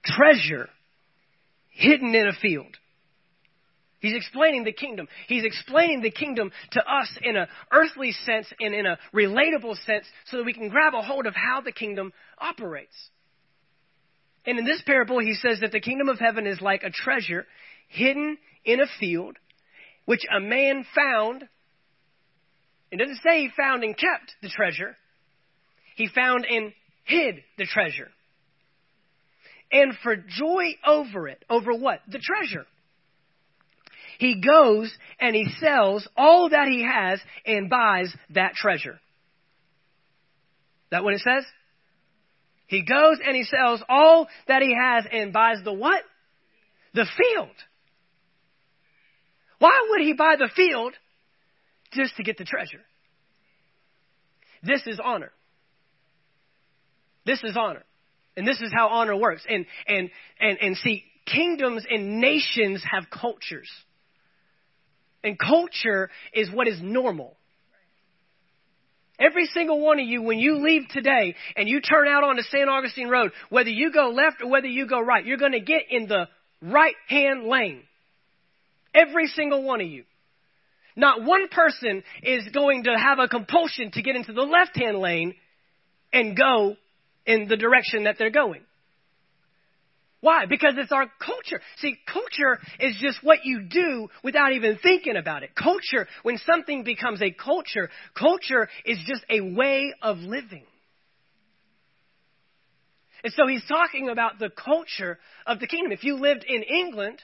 treasure 0.06 0.70
hidden 1.72 2.16
in 2.16 2.28
a 2.28 2.34
field 2.42 2.78
He's 4.02 4.16
explaining 4.16 4.64
the 4.64 4.74
kingdom. 4.74 5.08
He's 5.28 5.46
explaining 5.46 6.02
the 6.02 6.10
kingdom 6.10 6.52
to 6.72 6.80
us 6.82 7.18
in 7.22 7.38
an 7.38 7.48
earthly 7.72 8.12
sense 8.12 8.52
and 8.60 8.74
in 8.74 8.88
a 8.88 8.98
relatable 9.14 9.76
sense 9.86 10.06
so 10.26 10.38
that 10.38 10.46
we 10.46 10.54
can 10.54 10.70
grab 10.70 10.96
a 10.96 11.04
hold 11.04 11.28
of 11.28 11.36
how 11.36 11.62
the 11.62 11.72
kingdom 11.72 12.12
operates. 12.40 12.96
And 14.44 14.58
in 14.58 14.66
this 14.66 14.82
parable, 14.88 15.20
he 15.20 15.36
says 15.36 15.60
that 15.62 15.72
the 15.72 15.80
kingdom 15.80 16.10
of 16.10 16.18
heaven 16.18 16.48
is 16.48 16.60
like 16.60 16.82
a 16.82 16.90
treasure 16.90 17.46
hidden 17.90 18.40
in 18.66 18.82
a 18.82 18.88
field, 19.00 19.38
which 20.06 20.26
a 20.36 20.40
man 20.40 20.84
found. 20.96 21.48
It 22.92 22.98
doesn't 22.98 23.22
say 23.24 23.42
he 23.42 23.50
found 23.56 23.84
and 23.84 23.96
kept 23.96 24.34
the 24.42 24.50
treasure. 24.50 24.98
He 25.96 26.08
found 26.08 26.46
and 26.50 26.74
hid 27.04 27.36
the 27.60 27.68
treasure. 27.68 28.10
And 29.72 29.94
for 30.02 30.16
joy 30.16 30.76
over 30.88 31.28
it, 31.28 31.46
over 31.52 31.72
what? 31.72 32.02
The 32.08 32.20
treasure 32.20 32.66
he 34.22 34.36
goes 34.36 34.96
and 35.20 35.36
he 35.36 35.48
sells 35.60 36.08
all 36.16 36.50
that 36.50 36.68
he 36.68 36.86
has 36.86 37.20
and 37.44 37.72
buys 37.72 38.16
that 38.36 38.54
treasure. 38.54 39.00
That 40.92 41.04
what 41.04 41.16
it 41.16 41.22
says? 41.22 41.44
He 42.68 42.84
goes 42.84 43.18
and 43.26 43.36
he 43.36 43.44
sells 43.44 43.82
all 43.90 44.28
that 44.48 44.62
he 44.62 44.76
has 44.80 45.06
and 45.12 45.34
buys 45.34 45.58
the 45.64 45.74
what? 45.74 46.04
The 46.94 47.08
field. 47.18 47.56
Why 49.58 49.88
would 49.90 50.02
he 50.02 50.14
buy 50.14 50.36
the 50.38 50.52
field? 50.56 50.94
Just 51.92 52.16
to 52.18 52.24
get 52.24 52.38
the 52.38 52.46
treasure. 52.46 52.82
This 54.62 54.84
is 54.86 55.00
honor. 55.04 55.32
This 57.26 57.44
is 57.44 57.58
honor. 57.58 57.84
And 58.38 58.48
this 58.48 58.62
is 58.62 58.72
how 58.72 58.90
honor 58.90 59.16
works. 59.16 59.44
And, 59.50 59.66
and, 59.88 60.12
and, 60.40 60.60
and 60.62 60.78
see, 60.78 61.06
kingdoms 61.26 61.88
and 61.90 62.22
nations 62.22 62.84
have 62.88 63.06
cultures. 63.10 63.68
And 65.24 65.38
culture 65.38 66.10
is 66.34 66.50
what 66.52 66.68
is 66.68 66.80
normal. 66.82 67.38
Every 69.20 69.46
single 69.54 69.80
one 69.80 70.00
of 70.00 70.08
you, 70.08 70.24
when 70.24 70.40
you 70.40 70.64
leave 70.64 70.88
today 70.90 71.36
and 71.56 71.70
you 71.70 71.80
turn 71.80 72.08
out 72.08 72.24
onto 72.24 72.42
St. 72.42 72.68
Augustine 72.68 73.08
Road, 73.08 73.32
whether 73.50 73.70
you 73.70 73.92
go 73.92 74.10
left 74.10 74.42
or 74.42 74.50
whether 74.50 74.68
you 74.68 74.88
go 74.88 75.00
right, 75.00 75.24
you're 75.24 75.38
going 75.38 75.52
to 75.52 75.60
get 75.60 75.84
in 75.92 76.08
the 76.08 76.28
right 76.62 76.96
hand 77.08 77.46
lane. 77.46 77.84
Every 78.96 79.28
single 79.28 79.64
one 79.64 79.80
of 79.80 79.88
you. 79.88 80.06
Not 80.96 81.24
one 81.24 81.48
person 81.50 82.04
is 82.24 82.50
going 82.54 82.86
to 82.86 82.98
have 82.98 83.20
a 83.20 83.28
compulsion 83.28 83.92
to 83.92 84.02
get 84.02 84.16
into 84.16 84.34
the 84.34 84.42
left 84.42 84.76
hand 84.76 84.98
lane 84.98 85.36
and 86.12 86.36
go 86.36 86.76
in 87.26 87.48
the 87.48 87.58
direction 87.58 88.06
that 88.06 88.16
they're 88.18 88.32
going. 88.32 88.62
Why? 90.22 90.46
Because 90.46 90.76
it's 90.78 90.92
our 90.92 91.08
culture. 91.20 91.62
See, 91.78 91.98
culture 92.12 92.60
is 92.80 92.96
just 93.02 93.24
what 93.24 93.40
you 93.44 93.64
do 93.64 94.08
without 94.24 94.54
even 94.54 94.78
thinking 94.82 95.16
about 95.16 95.42
it. 95.42 95.56
Culture, 95.56 96.08
when 96.22 96.38
something 96.38 96.84
becomes 96.84 97.22
a 97.24 97.32
culture, 97.32 97.90
culture 98.18 98.70
is 98.86 99.00
just 99.08 99.24
a 99.30 99.42
way 99.42 99.94
of 100.02 100.18
living. 100.20 100.64
And 103.24 103.34
so 103.34 103.48
he's 103.48 103.66
talking 103.68 104.10
about 104.10 104.40
the 104.40 104.50
culture 104.50 105.20
of 105.46 105.60
the 105.60 105.68
kingdom. 105.68 105.92
If 105.92 106.04
you 106.04 106.16
lived 106.16 106.46
in 106.48 106.64
England, 106.64 107.20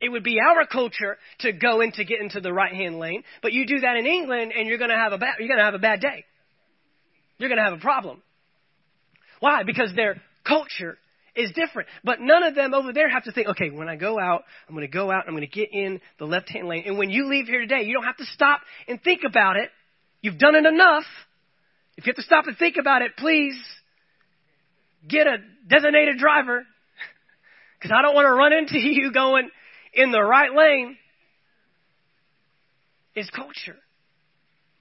it 0.00 0.10
would 0.10 0.24
be 0.24 0.36
our 0.40 0.66
culture 0.66 1.16
to 1.40 1.52
go 1.52 1.80
in 1.80 1.92
to 1.92 2.04
get 2.04 2.20
into 2.20 2.40
the 2.40 2.52
right 2.52 2.74
hand 2.74 2.98
lane, 2.98 3.22
but 3.42 3.52
you 3.54 3.66
do 3.66 3.80
that 3.80 3.96
in 3.96 4.06
England 4.06 4.52
and 4.56 4.68
you're 4.68 4.78
going 4.78 4.90
to 4.90 4.96
have 4.96 5.12
a 5.12 5.18
bad, 5.18 5.36
you're 5.38 5.48
going 5.48 5.58
to 5.58 5.64
have 5.64 5.74
a 5.74 5.78
bad 5.78 6.00
day. 6.00 6.24
You're 7.38 7.48
going 7.48 7.58
to 7.58 7.64
have 7.64 7.72
a 7.72 7.82
problem. 7.82 8.22
Why? 9.40 9.62
Because 9.64 9.94
their 9.94 10.20
culture 10.46 10.98
is 11.36 11.50
different. 11.52 11.88
But 12.02 12.20
none 12.20 12.42
of 12.42 12.54
them 12.54 12.74
over 12.74 12.92
there 12.92 13.08
have 13.08 13.24
to 13.24 13.32
think, 13.32 13.48
okay, 13.48 13.70
when 13.70 13.88
I 13.88 13.96
go 13.96 14.18
out, 14.18 14.44
I'm 14.68 14.74
going 14.74 14.86
to 14.86 14.92
go 14.92 15.10
out, 15.10 15.26
and 15.26 15.28
I'm 15.28 15.34
going 15.34 15.48
to 15.48 15.54
get 15.54 15.72
in 15.72 16.00
the 16.18 16.26
left 16.26 16.48
hand 16.50 16.68
lane. 16.68 16.84
And 16.86 16.98
when 16.98 17.10
you 17.10 17.28
leave 17.28 17.46
here 17.46 17.60
today, 17.60 17.82
you 17.82 17.94
don't 17.94 18.04
have 18.04 18.16
to 18.18 18.26
stop 18.26 18.60
and 18.88 19.02
think 19.02 19.22
about 19.26 19.56
it. 19.56 19.70
You've 20.20 20.38
done 20.38 20.54
it 20.54 20.64
enough. 20.64 21.04
If 21.96 22.06
you 22.06 22.10
have 22.10 22.16
to 22.16 22.22
stop 22.22 22.46
and 22.46 22.56
think 22.56 22.76
about 22.78 23.02
it, 23.02 23.16
please 23.16 23.56
get 25.08 25.26
a 25.26 25.38
designated 25.68 26.18
driver. 26.18 26.64
Because 27.78 27.98
I 27.98 28.00
don't 28.00 28.14
want 28.14 28.24
to 28.24 28.32
run 28.32 28.54
into 28.54 28.78
you 28.78 29.12
going 29.12 29.50
in 29.92 30.10
the 30.10 30.22
right 30.22 30.50
lane. 30.54 30.96
Is 33.14 33.28
culture. 33.28 33.76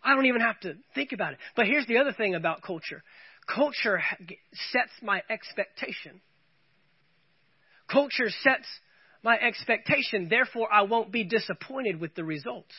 I 0.02 0.16
don't 0.16 0.26
even 0.26 0.40
have 0.40 0.58
to 0.62 0.76
think 0.96 1.12
about 1.12 1.34
it. 1.34 1.40
But 1.56 1.66
here's 1.66 1.86
the 1.86 1.98
other 1.98 2.14
thing 2.14 2.34
about 2.34 2.62
culture 2.64 3.04
culture 3.46 4.02
sets 4.72 4.92
my 5.02 5.22
expectation. 5.30 6.22
Culture 7.90 8.30
sets 8.42 8.66
my 9.24 9.38
expectation, 9.40 10.28
therefore, 10.30 10.68
I 10.72 10.84
won't 10.84 11.12
be 11.12 11.24
disappointed 11.24 12.00
with 12.00 12.14
the 12.16 12.24
results. 12.24 12.74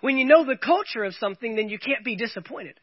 When 0.00 0.18
you 0.18 0.24
know 0.24 0.44
the 0.44 0.56
culture 0.56 1.04
of 1.04 1.14
something, 1.14 1.54
then 1.54 1.68
you 1.68 1.78
can't 1.78 2.04
be 2.04 2.16
disappointed. 2.16 2.74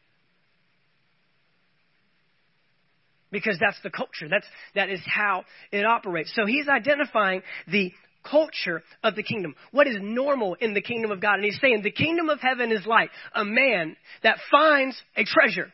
Because 3.30 3.58
that's 3.60 3.80
the 3.82 3.90
culture. 3.90 4.28
That's, 4.28 4.46
that 4.74 4.88
is 4.88 5.00
how 5.06 5.44
it 5.70 5.84
operates. 5.84 6.32
So 6.34 6.46
he's 6.46 6.68
identifying 6.68 7.42
the 7.68 7.92
culture 8.28 8.82
of 9.02 9.16
the 9.16 9.22
kingdom. 9.22 9.54
What 9.70 9.86
is 9.86 9.96
normal 10.00 10.54
in 10.54 10.74
the 10.74 10.80
kingdom 10.80 11.10
of 11.10 11.20
God? 11.20 11.34
And 11.34 11.44
he's 11.44 11.60
saying 11.60 11.82
the 11.82 11.90
kingdom 11.90 12.28
of 12.28 12.40
heaven 12.40 12.72
is 12.72 12.86
like 12.86 13.10
a 13.34 13.44
man 13.44 13.96
that 14.22 14.38
finds 14.50 15.00
a 15.16 15.24
treasure 15.24 15.72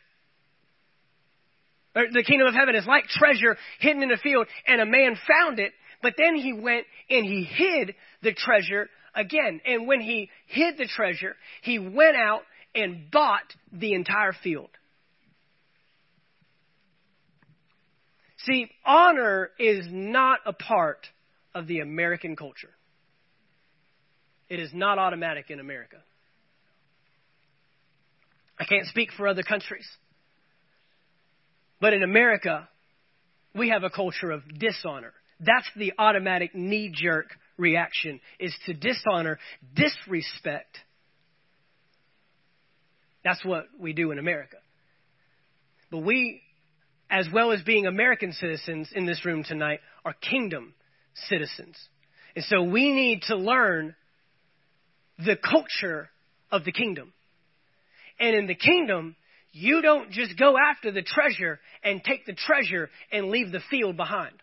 the 2.12 2.22
kingdom 2.22 2.46
of 2.46 2.54
heaven 2.54 2.74
is 2.74 2.86
like 2.86 3.04
treasure 3.06 3.56
hidden 3.80 4.02
in 4.02 4.12
a 4.12 4.18
field, 4.18 4.46
and 4.66 4.80
a 4.80 4.86
man 4.86 5.16
found 5.26 5.58
it, 5.58 5.72
but 6.02 6.14
then 6.18 6.36
he 6.36 6.52
went 6.52 6.86
and 7.08 7.24
he 7.24 7.44
hid 7.44 7.94
the 8.22 8.32
treasure 8.32 8.88
again. 9.14 9.60
And 9.64 9.86
when 9.86 10.00
he 10.00 10.30
hid 10.46 10.76
the 10.76 10.86
treasure, 10.86 11.36
he 11.62 11.78
went 11.78 12.16
out 12.16 12.42
and 12.74 13.10
bought 13.10 13.54
the 13.72 13.94
entire 13.94 14.32
field. 14.32 14.68
See, 18.44 18.70
honor 18.84 19.50
is 19.58 19.86
not 19.90 20.40
a 20.44 20.52
part 20.52 21.06
of 21.54 21.66
the 21.66 21.80
American 21.80 22.36
culture. 22.36 22.70
It 24.48 24.60
is 24.60 24.70
not 24.72 24.98
automatic 24.98 25.50
in 25.50 25.58
America. 25.58 25.96
I 28.58 28.64
can't 28.64 28.86
speak 28.86 29.10
for 29.16 29.26
other 29.26 29.42
countries. 29.42 29.86
But 31.80 31.92
in 31.92 32.02
America, 32.02 32.68
we 33.54 33.70
have 33.70 33.84
a 33.84 33.90
culture 33.90 34.30
of 34.30 34.42
dishonor. 34.58 35.12
That's 35.40 35.68
the 35.76 35.92
automatic 35.98 36.54
knee 36.54 36.90
jerk 36.92 37.26
reaction 37.58 38.20
is 38.38 38.54
to 38.66 38.74
dishonor, 38.74 39.38
disrespect. 39.74 40.78
That's 43.24 43.44
what 43.44 43.66
we 43.78 43.92
do 43.92 44.12
in 44.12 44.18
America. 44.18 44.56
But 45.90 45.98
we, 45.98 46.42
as 47.10 47.28
well 47.32 47.52
as 47.52 47.62
being 47.62 47.86
American 47.86 48.32
citizens 48.32 48.90
in 48.94 49.06
this 49.06 49.24
room 49.24 49.44
tonight, 49.44 49.80
are 50.04 50.14
kingdom 50.14 50.74
citizens. 51.28 51.76
And 52.34 52.44
so 52.44 52.62
we 52.62 52.92
need 52.92 53.22
to 53.22 53.36
learn 53.36 53.94
the 55.18 55.36
culture 55.36 56.10
of 56.50 56.64
the 56.64 56.72
kingdom. 56.72 57.12
And 58.18 58.34
in 58.34 58.46
the 58.46 58.54
kingdom, 58.54 59.16
you 59.56 59.80
don't 59.80 60.10
just 60.10 60.38
go 60.38 60.56
after 60.58 60.92
the 60.92 61.02
treasure 61.02 61.58
and 61.82 62.04
take 62.04 62.26
the 62.26 62.34
treasure 62.34 62.90
and 63.10 63.30
leave 63.30 63.52
the 63.52 63.60
field 63.70 63.96
behind. 63.96 64.34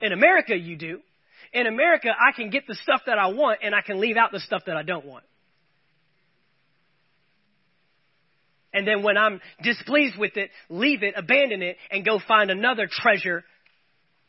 In 0.00 0.12
America, 0.12 0.56
you 0.56 0.76
do. 0.76 1.00
In 1.52 1.66
America, 1.66 2.08
I 2.08 2.30
can 2.30 2.50
get 2.50 2.68
the 2.68 2.76
stuff 2.76 3.00
that 3.06 3.18
I 3.18 3.28
want 3.28 3.60
and 3.62 3.74
I 3.74 3.80
can 3.80 4.00
leave 4.00 4.16
out 4.16 4.30
the 4.30 4.38
stuff 4.38 4.62
that 4.66 4.76
I 4.76 4.84
don't 4.84 5.04
want. 5.04 5.24
And 8.72 8.86
then 8.86 9.02
when 9.02 9.16
I'm 9.16 9.40
displeased 9.64 10.16
with 10.16 10.36
it, 10.36 10.50
leave 10.68 11.02
it, 11.02 11.14
abandon 11.16 11.62
it, 11.62 11.76
and 11.90 12.04
go 12.04 12.20
find 12.28 12.50
another 12.50 12.88
treasure. 12.88 13.42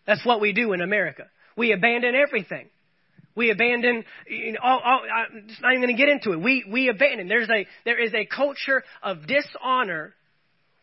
That's 0.07 0.25
what 0.25 0.41
we 0.41 0.53
do 0.53 0.73
in 0.73 0.81
America. 0.81 1.25
We 1.55 1.73
abandon 1.73 2.15
everything. 2.15 2.69
We 3.39 3.51
abandon, 3.51 4.03
you 4.27 4.51
know, 4.51 4.59
all, 4.61 4.81
all, 4.83 4.99
I'm 5.09 5.47
not 5.61 5.71
even 5.71 5.81
going 5.81 5.95
to 5.95 5.97
get 5.97 6.09
into 6.09 6.33
it. 6.33 6.41
We, 6.41 6.65
we 6.69 6.89
abandon. 6.89 7.29
There's 7.29 7.47
a, 7.49 7.65
there 7.85 7.97
is 7.97 8.13
a 8.13 8.25
culture 8.25 8.83
of 9.01 9.27
dishonor 9.27 10.13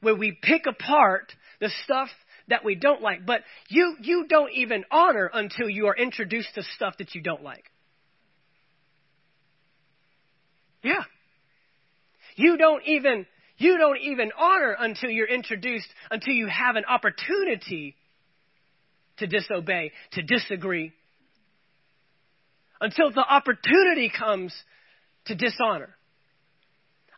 where 0.00 0.14
we 0.14 0.32
pick 0.40 0.64
apart 0.66 1.34
the 1.60 1.68
stuff 1.84 2.08
that 2.48 2.64
we 2.64 2.74
don't 2.74 3.02
like. 3.02 3.26
But 3.26 3.42
you, 3.68 3.96
you 4.00 4.24
don't 4.26 4.50
even 4.54 4.84
honor 4.90 5.30
until 5.34 5.68
you 5.68 5.88
are 5.88 5.94
introduced 5.94 6.54
to 6.54 6.62
stuff 6.62 6.94
that 6.96 7.14
you 7.14 7.20
don't 7.20 7.42
like. 7.42 7.64
Yeah. 10.82 11.04
You 12.36 12.56
don't 12.56 12.82
even, 12.86 13.26
you 13.58 13.76
don't 13.76 14.00
even 14.00 14.30
honor 14.34 14.74
until 14.80 15.10
you're 15.10 15.28
introduced, 15.28 15.88
until 16.10 16.32
you 16.32 16.46
have 16.46 16.76
an 16.76 16.86
opportunity 16.86 17.96
to 19.18 19.26
disobey, 19.26 19.92
to 20.12 20.22
disagree, 20.22 20.94
until 22.80 23.10
the 23.10 23.24
opportunity 23.24 24.10
comes 24.16 24.54
to 25.26 25.34
dishonor. 25.34 25.96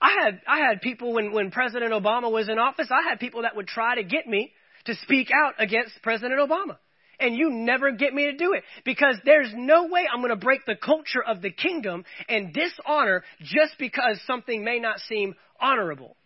I 0.01 0.17
had, 0.23 0.41
I 0.47 0.59
had 0.59 0.81
people 0.81 1.13
when, 1.13 1.33
when 1.33 1.51
President 1.51 1.93
Obama 1.93 2.31
was 2.31 2.49
in 2.49 2.59
office, 2.59 2.89
I 2.91 3.09
had 3.09 3.19
people 3.19 3.43
that 3.43 3.57
would 3.57 3.67
try 3.67 3.97
to 3.97 4.05
get 4.05 4.27
me 4.27 4.53
to 4.85 4.95
speak 5.03 5.29
out 5.35 5.55
against 5.59 6.01
President 6.03 6.41
Obama. 6.41 6.77
And 7.21 7.35
you 7.35 7.51
never 7.51 7.91
get 7.91 8.15
me 8.15 8.27
to 8.27 8.37
do 8.37 8.53
it 8.53 8.63
because 8.85 9.17
there's 9.25 9.53
no 9.53 9.89
way 9.89 10.07
I'm 10.11 10.21
going 10.21 10.31
to 10.31 10.37
break 10.37 10.65
the 10.67 10.77
culture 10.77 11.23
of 11.23 11.43
the 11.43 11.51
kingdom 11.51 12.05
and 12.29 12.55
dishonor 12.55 13.25
just 13.41 13.73
because 13.79 14.21
something 14.25 14.63
may 14.65 14.79
not 14.79 15.01
seem 15.01 15.35
honorable. 15.61 16.17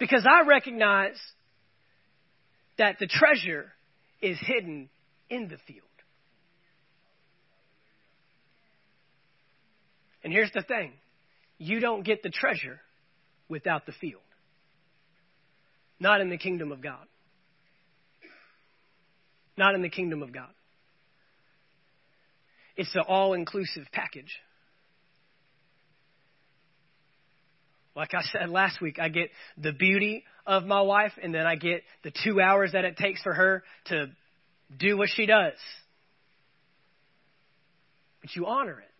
Because 0.00 0.26
I 0.28 0.44
recognize 0.46 1.16
that 2.78 2.96
the 2.98 3.06
treasure 3.06 3.72
is 4.20 4.38
hidden 4.40 4.88
in 5.30 5.46
the 5.48 5.58
field. 5.68 5.84
And 10.24 10.32
here's 10.32 10.50
the 10.52 10.62
thing 10.62 10.92
you 11.58 11.78
don't 11.78 12.02
get 12.02 12.22
the 12.22 12.30
treasure 12.30 12.80
without 13.48 13.86
the 13.86 13.92
field, 13.92 14.22
not 16.00 16.20
in 16.20 16.30
the 16.30 16.38
kingdom 16.38 16.72
of 16.72 16.82
God. 16.82 17.06
Not 19.56 19.76
in 19.76 19.82
the 19.82 19.88
kingdom 19.88 20.22
of 20.22 20.32
God. 20.32 20.50
It's 22.76 22.92
an 22.96 23.04
all 23.06 23.34
inclusive 23.34 23.84
package. 23.92 24.34
Like 27.94 28.14
I 28.14 28.22
said 28.22 28.50
last 28.50 28.80
week, 28.80 28.98
I 28.98 29.08
get 29.08 29.30
the 29.56 29.72
beauty 29.72 30.24
of 30.44 30.64
my 30.64 30.80
wife, 30.80 31.12
and 31.22 31.32
then 31.32 31.46
I 31.46 31.54
get 31.54 31.82
the 32.02 32.12
two 32.24 32.40
hours 32.40 32.72
that 32.72 32.84
it 32.84 32.96
takes 32.96 33.22
for 33.22 33.32
her 33.32 33.62
to 33.86 34.06
do 34.76 34.98
what 34.98 35.08
she 35.14 35.26
does. 35.26 35.52
But 38.20 38.34
you 38.34 38.46
honor 38.46 38.80
it. 38.80 38.93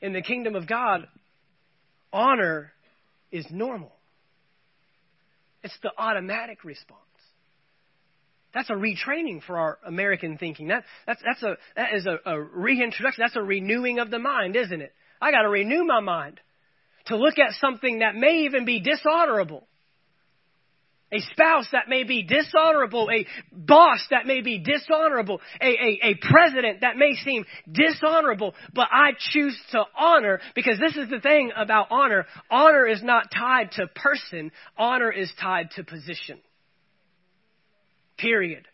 In 0.00 0.12
the 0.12 0.22
kingdom 0.22 0.54
of 0.54 0.66
God, 0.66 1.06
honor 2.12 2.72
is 3.30 3.46
normal. 3.50 3.92
It's 5.62 5.76
the 5.82 5.90
automatic 5.96 6.64
response. 6.64 7.00
That's 8.52 8.70
a 8.70 8.74
retraining 8.74 9.42
for 9.42 9.58
our 9.58 9.78
American 9.86 10.36
thinking. 10.36 10.68
That, 10.68 10.84
that's, 11.06 11.22
that's 11.24 11.42
a, 11.42 11.56
that 11.76 11.94
is 11.94 12.06
a, 12.06 12.18
a 12.26 12.40
reintroduction. 12.40 13.22
That's 13.22 13.36
a 13.36 13.42
renewing 13.42 13.98
of 14.00 14.10
the 14.10 14.18
mind, 14.18 14.56
isn't 14.56 14.80
it? 14.80 14.92
I 15.20 15.30
got 15.30 15.42
to 15.42 15.48
renew 15.48 15.84
my 15.84 16.00
mind 16.00 16.40
to 17.06 17.16
look 17.16 17.38
at 17.38 17.52
something 17.60 18.00
that 18.00 18.16
may 18.16 18.44
even 18.44 18.64
be 18.64 18.80
dishonorable. 18.80 19.66
A 21.12 21.20
spouse 21.32 21.66
that 21.72 21.88
may 21.88 22.04
be 22.04 22.22
dishonorable, 22.22 23.10
a 23.10 23.26
boss 23.50 23.98
that 24.10 24.26
may 24.26 24.42
be 24.42 24.58
dishonorable, 24.58 25.40
a, 25.60 25.66
a, 25.66 26.00
a 26.04 26.14
president 26.14 26.82
that 26.82 26.96
may 26.96 27.14
seem 27.14 27.44
dishonorable, 27.70 28.54
but 28.72 28.88
I 28.92 29.10
choose 29.18 29.60
to 29.72 29.84
honor 29.98 30.40
because 30.54 30.78
this 30.78 30.96
is 30.96 31.10
the 31.10 31.18
thing 31.18 31.50
about 31.56 31.88
honor. 31.90 32.26
Honor 32.48 32.86
is 32.86 33.02
not 33.02 33.32
tied 33.36 33.72
to 33.72 33.88
person, 33.88 34.52
honor 34.78 35.10
is 35.10 35.32
tied 35.40 35.72
to 35.72 35.82
position. 35.82 36.38
Period. 38.16 38.68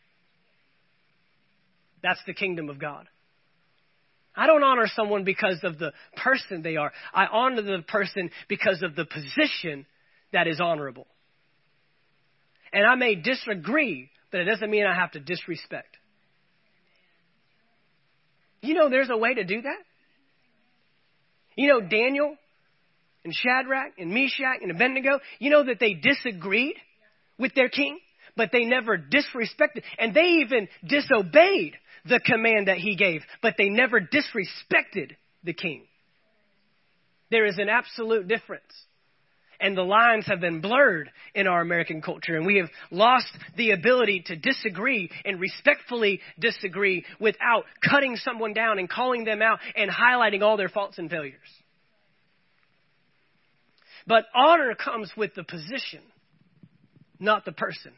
That's 2.03 2.21
the 2.27 2.35
kingdom 2.35 2.69
of 2.69 2.79
God. 2.79 3.09
I 4.35 4.47
don't 4.47 4.63
honor 4.63 4.87
someone 4.95 5.25
because 5.25 5.61
of 5.63 5.79
the 5.79 5.93
person 6.23 6.61
they 6.61 6.77
are. 6.77 6.93
I 7.15 7.27
honor 7.27 7.63
the 7.63 7.83
person 7.89 8.31
because 8.49 8.83
of 8.83 8.95
the 8.95 9.07
position 9.07 9.87
that 10.35 10.47
is 10.47 10.61
honorable. 10.61 11.07
And 12.77 12.85
I 12.85 12.95
may 12.95 13.15
disagree, 13.15 14.11
but 14.31 14.43
it 14.43 14.45
doesn't 14.45 14.71
mean 14.71 14.85
I 14.85 14.95
have 14.95 15.13
to 15.13 15.19
disrespect. 15.19 15.97
You 18.61 18.75
know, 18.75 18.91
there's 18.91 19.09
a 19.09 19.17
way 19.17 19.33
to 19.33 19.45
do 19.45 19.63
that. 19.63 19.79
You 21.57 21.69
know, 21.69 21.81
Daniel 21.81 22.37
and 23.25 23.35
Shadrach 23.35 23.95
and 23.97 24.13
Meshach 24.13 24.61
and 24.61 24.71
Abednego, 24.71 25.21
you 25.39 25.49
know 25.49 25.65
that 25.65 25.81
they 25.81 25.95
disagreed 25.95 26.75
with 27.39 27.55
their 27.55 27.71
king, 27.71 27.99
but 28.37 28.51
they 28.53 28.67
never 28.67 28.99
disrespected, 28.99 29.83
and 29.99 30.13
they 30.13 30.43
even 30.45 30.69
disobeyed 30.87 31.79
the 32.05 32.21
command 32.21 32.69
that 32.69 32.77
he 32.77 32.95
gave, 32.95 33.23
but 33.41 33.55
they 33.57 33.71
never 33.71 34.03
disrespected 34.03 35.13
the 35.45 35.55
king. 35.55 35.87
There 37.31 37.47
is 37.47 37.57
an 37.57 37.71
absolute 37.71 38.29
difference. 38.29 38.71
And 39.61 39.77
the 39.77 39.83
lines 39.83 40.27
have 40.27 40.41
been 40.41 40.61
blurred 40.61 41.11
in 41.35 41.47
our 41.47 41.61
American 41.61 42.03
culture, 42.03 42.37
and 42.37 42.47
we 42.47 42.57
have 42.59 42.69
lost 42.91 43.29
the 43.57 43.71
ability 43.71 44.25
to 44.27 44.37
disagree 44.37 45.11
and 45.25 45.41
respectfully 45.41 46.21
disagree 46.39 47.05
without 47.21 47.65
cutting 47.89 48.17
someone 48.17 48.53
down 48.53 48.79
and 48.79 48.89
calling 48.89 49.25
them 49.25 49.43
out 49.43 49.59
and 49.75 49.91
highlighting 49.91 50.43
all 50.43 50.57
their 50.57 50.69
faults 50.69 50.99
and 50.99 51.11
failures. 51.11 51.39
But 54.07 54.25
honor 54.35 54.75
comes 54.75 55.11
with 55.17 55.35
the 55.35 55.43
position, 55.43 56.01
not 57.19 57.45
the 57.45 57.53
person 57.53 57.93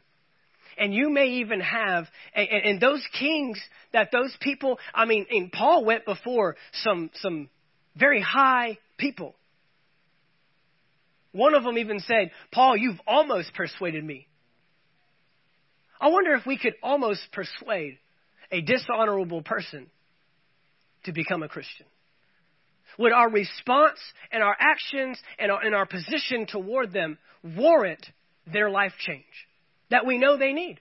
and 0.79 0.93
you 0.93 1.09
may 1.09 1.27
even 1.41 1.59
have, 1.59 2.07
and, 2.33 2.47
and 2.47 2.81
those 2.81 3.05
kings 3.19 3.59
that 3.93 4.09
those 4.11 4.35
people, 4.39 4.79
I 4.93 5.05
mean, 5.05 5.27
and 5.29 5.51
Paul 5.51 5.85
went 5.85 6.05
before 6.05 6.55
some, 6.71 7.11
some 7.15 7.49
very 7.95 8.21
high 8.21 8.77
people. 8.97 9.35
One 11.31 11.53
of 11.53 11.63
them 11.63 11.77
even 11.77 11.99
said, 11.99 12.31
Paul, 12.51 12.77
you've 12.77 12.99
almost 13.05 13.53
persuaded 13.53 14.03
me. 14.03 14.27
I 16.01 16.09
wonder 16.09 16.33
if 16.33 16.45
we 16.45 16.57
could 16.57 16.73
almost 16.81 17.21
persuade 17.31 17.97
a 18.51 18.61
dishonorable 18.61 19.41
person 19.41 19.87
to 21.03 21.11
become 21.11 21.43
a 21.43 21.49
Christian. 21.49 21.85
Would 22.97 23.11
our 23.11 23.29
response 23.29 23.99
and 24.31 24.41
our 24.41 24.55
actions 24.59 25.19
and 25.37 25.51
our, 25.51 25.61
and 25.61 25.75
our 25.75 25.85
position 25.85 26.47
toward 26.47 26.91
them 26.91 27.17
warrant 27.43 28.05
their 28.51 28.69
life 28.69 28.93
change? 28.99 29.25
that 29.89 30.05
we 30.05 30.17
know 30.17 30.37
they 30.37 30.53
need. 30.53 30.79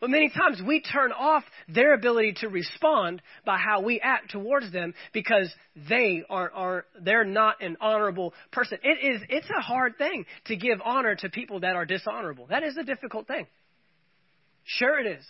But 0.00 0.10
many 0.10 0.30
times 0.30 0.62
we 0.64 0.80
turn 0.80 1.10
off 1.12 1.42
their 1.68 1.92
ability 1.92 2.34
to 2.40 2.48
respond 2.48 3.20
by 3.44 3.58
how 3.58 3.80
we 3.80 4.00
act 4.00 4.30
towards 4.30 4.70
them 4.72 4.94
because 5.12 5.52
they 5.88 6.22
are, 6.30 6.50
are 6.52 6.84
they're 7.00 7.24
not 7.24 7.60
an 7.60 7.76
honorable 7.80 8.32
person. 8.52 8.78
It 8.84 9.14
is 9.14 9.22
it's 9.28 9.48
a 9.50 9.60
hard 9.60 9.98
thing 9.98 10.24
to 10.46 10.56
give 10.56 10.80
honor 10.84 11.16
to 11.16 11.28
people 11.28 11.60
that 11.60 11.74
are 11.74 11.84
dishonorable. 11.84 12.46
That 12.48 12.62
is 12.62 12.76
a 12.76 12.84
difficult 12.84 13.26
thing. 13.26 13.46
Sure 14.64 15.00
it 15.00 15.06
is. 15.06 15.24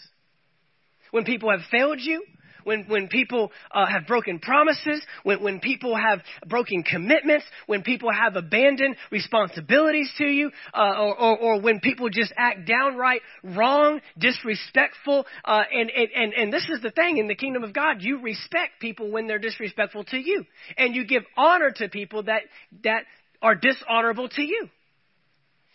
When 1.12 1.24
people 1.24 1.50
have 1.50 1.60
failed 1.70 2.00
you, 2.00 2.22
when, 2.64 2.84
when 2.88 3.08
people 3.08 3.50
uh, 3.70 3.86
have 3.86 4.06
broken 4.06 4.38
promises, 4.38 5.02
when, 5.22 5.42
when 5.42 5.60
people 5.60 5.96
have 5.96 6.20
broken 6.46 6.82
commitments, 6.82 7.44
when 7.66 7.82
people 7.82 8.10
have 8.12 8.36
abandoned 8.36 8.96
responsibilities 9.10 10.12
to 10.18 10.24
you, 10.24 10.50
uh, 10.74 10.92
or, 10.98 11.20
or, 11.20 11.38
or, 11.38 11.60
when 11.60 11.80
people 11.80 12.08
just 12.08 12.32
act 12.36 12.66
downright 12.66 13.20
wrong, 13.42 14.00
disrespectful. 14.18 15.26
Uh, 15.44 15.62
and, 15.72 15.90
and, 15.90 16.34
and 16.34 16.52
this 16.52 16.68
is 16.68 16.80
the 16.82 16.90
thing 16.90 17.18
in 17.18 17.28
the 17.28 17.34
kingdom 17.34 17.64
of 17.64 17.72
God, 17.72 17.96
you 18.00 18.20
respect 18.20 18.80
people 18.80 19.10
when 19.10 19.26
they're 19.26 19.38
disrespectful 19.38 20.04
to 20.04 20.18
you. 20.18 20.44
And 20.76 20.94
you 20.94 21.06
give 21.06 21.22
honor 21.36 21.70
to 21.76 21.88
people 21.88 22.24
that, 22.24 22.42
that 22.84 23.04
are 23.42 23.54
dishonorable 23.54 24.28
to 24.28 24.42
you. 24.42 24.68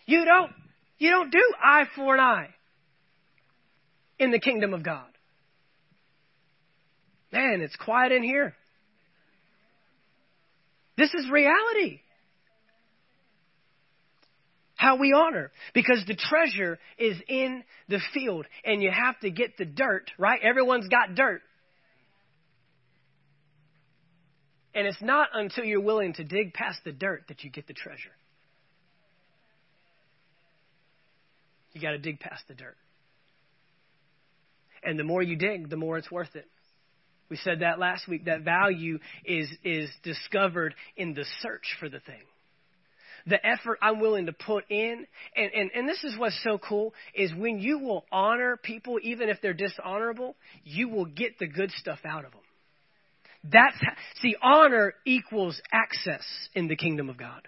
You 0.06 0.26
don't, 0.26 0.52
you 0.98 1.10
don't 1.10 1.32
do 1.32 1.44
eye 1.62 1.86
for 1.96 2.16
an 2.16 2.20
eye 2.20 2.50
in 4.20 4.32
the 4.32 4.40
kingdom 4.40 4.74
of 4.74 4.84
God. 4.84 5.13
Man, 7.34 7.62
it's 7.62 7.76
quiet 7.76 8.12
in 8.12 8.22
here. 8.22 8.54
This 10.96 11.12
is 11.16 11.28
reality. 11.32 12.02
How 14.76 14.98
we 14.98 15.14
honor. 15.14 15.52
Because 15.74 16.04
the 16.06 16.16
treasure 16.16 16.78
is 17.00 17.18
in 17.28 17.64
the 17.90 18.00
field 18.14 18.46
and 18.64 18.84
you 18.84 18.92
have 18.92 19.20
to 19.22 19.32
get 19.32 19.58
the 19.58 19.66
dirt, 19.66 20.12
right? 20.20 20.40
Everyone's 20.44 20.88
got 20.88 21.16
dirt. 21.16 21.42
And 24.76 24.86
it's 24.86 25.02
not 25.02 25.30
until 25.34 25.64
you're 25.64 25.82
willing 25.82 26.14
to 26.14 26.24
dig 26.24 26.54
past 26.54 26.82
the 26.86 26.92
dirt 26.92 27.24
that 27.30 27.44
you 27.44 27.50
get 27.50 27.66
the 27.66 27.74
treasure. 27.74 28.12
You 31.72 31.82
got 31.82 31.92
to 31.92 31.98
dig 31.98 32.20
past 32.20 32.44
the 32.48 32.54
dirt. 32.54 32.78
And 34.84 35.00
the 35.00 35.04
more 35.04 35.24
you 35.24 35.36
dig, 35.36 35.72
the 35.72 35.78
more 35.78 35.98
it's 35.98 36.12
worth 36.12 36.36
it. 36.36 36.46
We 37.34 37.38
said 37.38 37.62
that 37.62 37.80
last 37.80 38.08
week 38.08 38.26
that 38.26 38.42
value 38.42 39.00
is, 39.26 39.50
is 39.64 39.90
discovered 40.04 40.76
in 40.96 41.16
the 41.16 41.26
search 41.42 41.66
for 41.80 41.90
the 41.90 42.00
thing. 42.00 42.22
The 43.26 43.44
effort 43.44 43.80
I'm 43.82 44.00
willing 44.00 44.28
to 44.28 44.34
put 44.34 44.70
in, 44.70 45.08
and, 45.36 45.52
and, 45.52 45.72
and 45.74 45.90
this 45.90 46.04
is 46.04 46.16
what's 46.16 46.40
so 46.44 46.60
cool, 46.60 46.94
is 47.16 47.34
when 47.34 47.58
you 47.58 47.80
will 47.80 48.06
honor 48.12 48.56
people, 48.56 49.00
even 49.02 49.30
if 49.30 49.42
they're 49.42 49.56
dishonorable, 49.56 50.36
you 50.64 50.90
will 50.90 51.06
get 51.06 51.40
the 51.40 51.48
good 51.48 51.72
stuff 51.72 51.98
out 52.06 52.24
of 52.24 52.34
them. 52.34 52.42
That's, 53.52 53.78
see, 54.22 54.36
honor 54.40 54.94
equals 55.04 55.60
access 55.72 56.24
in 56.54 56.68
the 56.68 56.76
kingdom 56.76 57.10
of 57.10 57.18
God. 57.18 57.48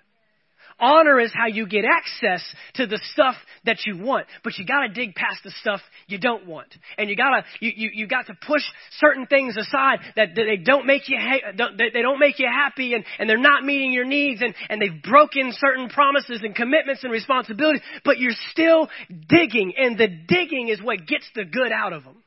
Honor 0.77 1.21
is 1.21 1.31
how 1.33 1.47
you 1.47 1.67
get 1.67 1.85
access 1.85 2.43
to 2.73 2.85
the 2.85 2.99
stuff 3.13 3.35
that 3.63 3.77
you 3.85 3.97
want, 3.97 4.27
but 4.43 4.57
you 4.57 4.65
gotta 4.65 4.89
dig 4.89 5.15
past 5.15 5.39
the 5.43 5.51
stuff 5.61 5.79
you 6.07 6.17
don't 6.17 6.45
want. 6.45 6.67
And 6.97 7.09
you 7.09 7.15
gotta, 7.15 7.45
you, 7.61 7.71
you, 7.75 7.89
you 7.93 8.07
got 8.07 8.27
to 8.27 8.33
push 8.45 8.61
certain 8.99 9.25
things 9.25 9.55
aside 9.55 9.99
that, 10.17 10.35
that 10.35 10.43
they 10.43 10.57
don't 10.57 10.85
make 10.85 11.07
you, 11.07 11.17
ha- 11.17 11.51
don't, 11.55 11.77
they 11.77 12.01
don't 12.01 12.19
make 12.19 12.39
you 12.39 12.47
happy 12.51 12.93
and, 12.93 13.05
and 13.19 13.29
they're 13.29 13.37
not 13.37 13.63
meeting 13.63 13.93
your 13.93 14.03
needs 14.03 14.41
and, 14.41 14.53
and 14.69 14.81
they've 14.81 15.01
broken 15.01 15.53
certain 15.53 15.87
promises 15.87 16.41
and 16.43 16.53
commitments 16.53 17.03
and 17.03 17.11
responsibilities, 17.11 17.81
but 18.03 18.19
you're 18.19 18.35
still 18.51 18.89
digging 19.29 19.73
and 19.77 19.97
the 19.97 20.07
digging 20.07 20.67
is 20.67 20.81
what 20.81 21.07
gets 21.07 21.25
the 21.35 21.45
good 21.45 21.71
out 21.71 21.93
of 21.93 22.03
them. 22.03 22.17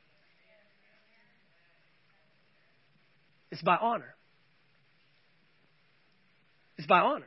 It's 3.50 3.62
by 3.62 3.76
honor. 3.76 4.14
It's 6.78 6.86
by 6.86 7.00
honor. 7.00 7.26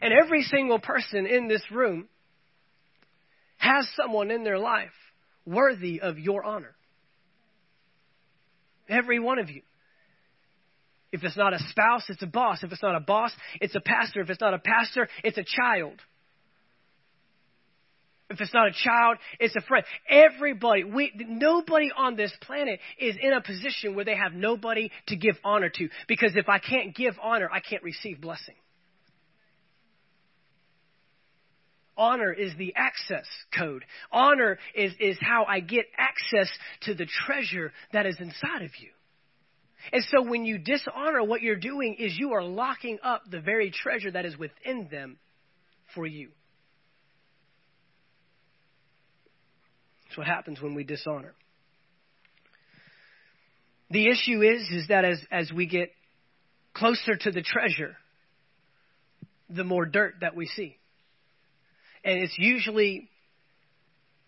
And 0.00 0.12
every 0.12 0.42
single 0.42 0.78
person 0.78 1.26
in 1.26 1.48
this 1.48 1.62
room 1.72 2.08
has 3.56 3.88
someone 4.00 4.30
in 4.30 4.44
their 4.44 4.58
life 4.58 4.90
worthy 5.44 6.00
of 6.00 6.18
your 6.18 6.44
honor. 6.44 6.74
Every 8.88 9.18
one 9.18 9.38
of 9.38 9.50
you. 9.50 9.62
If 11.10 11.24
it's 11.24 11.36
not 11.36 11.54
a 11.54 11.58
spouse, 11.70 12.04
it's 12.08 12.22
a 12.22 12.26
boss. 12.26 12.62
If 12.62 12.70
it's 12.70 12.82
not 12.82 12.94
a 12.94 13.00
boss, 13.00 13.32
it's 13.60 13.74
a 13.74 13.80
pastor. 13.80 14.20
If 14.20 14.30
it's 14.30 14.40
not 14.40 14.54
a 14.54 14.58
pastor, 14.58 15.08
it's 15.24 15.38
a 15.38 15.44
child. 15.44 16.00
If 18.30 18.42
it's 18.42 18.52
not 18.52 18.68
a 18.68 18.72
child, 18.72 19.16
it's 19.40 19.56
a 19.56 19.62
friend. 19.62 19.86
Everybody, 20.06 20.84
we, 20.84 21.12
nobody 21.16 21.90
on 21.96 22.14
this 22.14 22.32
planet 22.42 22.78
is 22.98 23.16
in 23.20 23.32
a 23.32 23.40
position 23.40 23.94
where 23.94 24.04
they 24.04 24.16
have 24.16 24.34
nobody 24.34 24.90
to 25.06 25.16
give 25.16 25.36
honor 25.42 25.70
to. 25.70 25.88
Because 26.06 26.32
if 26.34 26.46
I 26.46 26.58
can't 26.58 26.94
give 26.94 27.14
honor, 27.22 27.48
I 27.50 27.60
can't 27.60 27.82
receive 27.82 28.20
blessing. 28.20 28.54
Honor 31.98 32.32
is 32.32 32.52
the 32.56 32.72
access 32.76 33.26
code. 33.54 33.84
Honor 34.12 34.58
is, 34.74 34.92
is 35.00 35.18
how 35.20 35.44
I 35.44 35.60
get 35.60 35.86
access 35.98 36.48
to 36.82 36.94
the 36.94 37.06
treasure 37.26 37.72
that 37.92 38.06
is 38.06 38.16
inside 38.20 38.62
of 38.62 38.70
you. 38.78 38.90
And 39.92 40.04
so 40.04 40.22
when 40.22 40.44
you 40.44 40.58
dishonor, 40.58 41.22
what 41.24 41.42
you're 41.42 41.56
doing 41.56 41.96
is 41.98 42.16
you 42.16 42.32
are 42.32 42.42
locking 42.42 42.98
up 43.02 43.22
the 43.30 43.40
very 43.40 43.70
treasure 43.70 44.10
that 44.12 44.24
is 44.24 44.38
within 44.38 44.88
them 44.90 45.18
for 45.94 46.06
you. 46.06 46.28
That's 50.04 50.18
what 50.18 50.26
happens 50.26 50.60
when 50.60 50.74
we 50.74 50.84
dishonor. 50.84 51.34
The 53.90 54.08
issue 54.08 54.42
is, 54.42 54.68
is 54.70 54.88
that 54.88 55.04
as, 55.04 55.18
as 55.30 55.50
we 55.52 55.66
get 55.66 55.90
closer 56.74 57.16
to 57.16 57.30
the 57.30 57.42
treasure, 57.42 57.96
the 59.48 59.64
more 59.64 59.86
dirt 59.86 60.16
that 60.20 60.36
we 60.36 60.46
see. 60.46 60.76
And 62.04 62.22
it's 62.22 62.36
usually, 62.38 63.08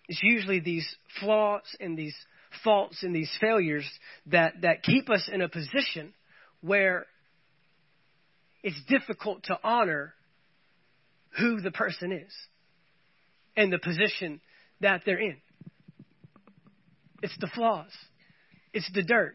it's 0.08 0.22
usually 0.22 0.60
these 0.60 0.86
flaws 1.20 1.62
and 1.78 1.96
these 1.96 2.16
faults 2.64 3.02
and 3.02 3.14
these 3.14 3.30
failures 3.40 3.88
that, 4.26 4.54
that 4.62 4.82
keep 4.82 5.08
us 5.08 5.28
in 5.32 5.40
a 5.40 5.48
position 5.48 6.12
where 6.60 7.06
it's 8.62 8.80
difficult 8.88 9.44
to 9.44 9.58
honor 9.62 10.14
who 11.38 11.60
the 11.60 11.70
person 11.70 12.12
is 12.12 12.32
and 13.56 13.72
the 13.72 13.78
position 13.78 14.40
that 14.80 15.02
they're 15.06 15.20
in. 15.20 15.36
It's 17.22 17.36
the 17.38 17.48
flaws. 17.54 17.90
It's 18.72 18.90
the 18.92 19.02
dirt. 19.02 19.34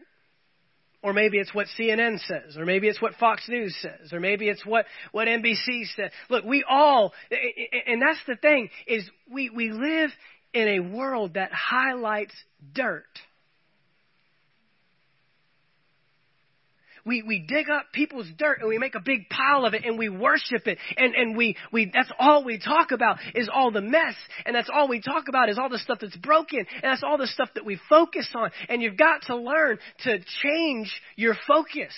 Or 1.06 1.12
maybe 1.12 1.38
it's 1.38 1.54
what 1.54 1.68
CNN 1.78 2.18
says, 2.26 2.56
or 2.56 2.64
maybe 2.64 2.88
it's 2.88 3.00
what 3.00 3.14
Fox 3.14 3.48
News 3.48 3.76
says, 3.80 4.12
or 4.12 4.18
maybe 4.18 4.48
it's 4.48 4.66
what, 4.66 4.86
what 5.12 5.28
NBC 5.28 5.84
says. 5.94 6.10
Look, 6.28 6.44
we 6.44 6.64
all, 6.68 7.14
and 7.86 8.02
that's 8.02 8.18
the 8.26 8.34
thing, 8.34 8.70
is 8.88 9.08
we, 9.30 9.48
we 9.48 9.70
live 9.70 10.10
in 10.52 10.66
a 10.66 10.80
world 10.80 11.34
that 11.34 11.52
highlights 11.52 12.34
dirt. 12.74 13.06
We, 17.06 17.22
we 17.22 17.38
dig 17.38 17.70
up 17.70 17.92
people's 17.92 18.26
dirt 18.36 18.58
and 18.60 18.68
we 18.68 18.78
make 18.78 18.96
a 18.96 19.00
big 19.00 19.28
pile 19.30 19.64
of 19.64 19.74
it 19.74 19.84
and 19.84 19.96
we 19.96 20.08
worship 20.08 20.66
it. 20.66 20.78
And, 20.96 21.14
and 21.14 21.36
we, 21.36 21.56
we, 21.72 21.90
that's 21.94 22.10
all 22.18 22.44
we 22.44 22.58
talk 22.58 22.90
about 22.90 23.18
is 23.34 23.48
all 23.52 23.70
the 23.70 23.80
mess. 23.80 24.14
And 24.44 24.54
that's 24.54 24.68
all 24.72 24.88
we 24.88 25.00
talk 25.00 25.28
about 25.28 25.48
is 25.48 25.56
all 25.56 25.68
the 25.68 25.78
stuff 25.78 25.98
that's 26.00 26.16
broken. 26.16 26.58
And 26.58 26.82
that's 26.82 27.04
all 27.04 27.16
the 27.16 27.28
stuff 27.28 27.48
that 27.54 27.64
we 27.64 27.78
focus 27.88 28.28
on. 28.34 28.50
And 28.68 28.82
you've 28.82 28.96
got 28.96 29.22
to 29.28 29.36
learn 29.36 29.78
to 30.00 30.18
change 30.42 31.00
your 31.14 31.36
focus. 31.46 31.94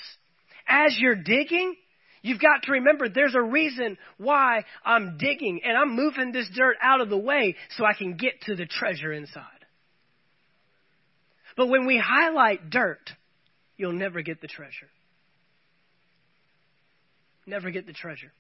As 0.69 0.97
you're 0.99 1.17
digging, 1.17 1.75
You've 2.21 2.41
got 2.41 2.65
to 2.65 2.73
remember 2.73 3.09
there's 3.09 3.37
a 3.37 3.41
reason 3.41 3.97
why 4.17 4.65
I'm 4.85 5.19
digging 5.19 5.61
and 5.65 5.77
I'm 5.77 5.95
moving 5.95 6.33
this 6.33 6.51
dirt 6.53 6.77
out 6.83 7.01
of 7.01 7.11
the 7.11 7.17
way 7.17 7.55
so 7.77 7.85
I 7.85 7.95
can 7.95 8.17
get 8.17 8.43
to 8.47 8.57
the 8.57 8.67
treasure 8.67 9.13
inside. 9.13 9.45
But 11.57 11.69
when 11.69 11.87
we 11.87 11.97
highlight 11.97 12.71
dirt, 12.71 13.13
you'll 13.77 13.93
never 13.93 14.21
get 14.21 14.41
the 14.41 14.49
treasure 14.49 14.89
never 17.49 17.71
get 17.71 17.87
the 17.87 17.93
treasure. 17.93 18.33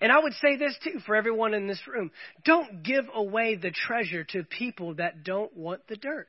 And 0.00 0.10
I 0.10 0.18
would 0.18 0.32
say 0.34 0.56
this 0.56 0.76
too 0.82 1.00
for 1.06 1.14
everyone 1.14 1.54
in 1.54 1.66
this 1.66 1.80
room. 1.86 2.10
Don't 2.44 2.82
give 2.82 3.04
away 3.14 3.56
the 3.56 3.70
treasure 3.70 4.24
to 4.24 4.44
people 4.44 4.94
that 4.94 5.24
don't 5.24 5.54
want 5.56 5.86
the 5.88 5.96
dirt. 5.96 6.28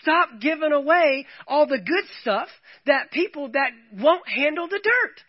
Stop 0.00 0.40
giving 0.40 0.72
away 0.72 1.26
all 1.46 1.66
the 1.66 1.78
good 1.78 2.04
stuff 2.20 2.48
that 2.86 3.10
people 3.10 3.50
that 3.52 3.70
won't 3.92 4.26
handle 4.28 4.68
the 4.68 4.80
dirt. 4.82 5.20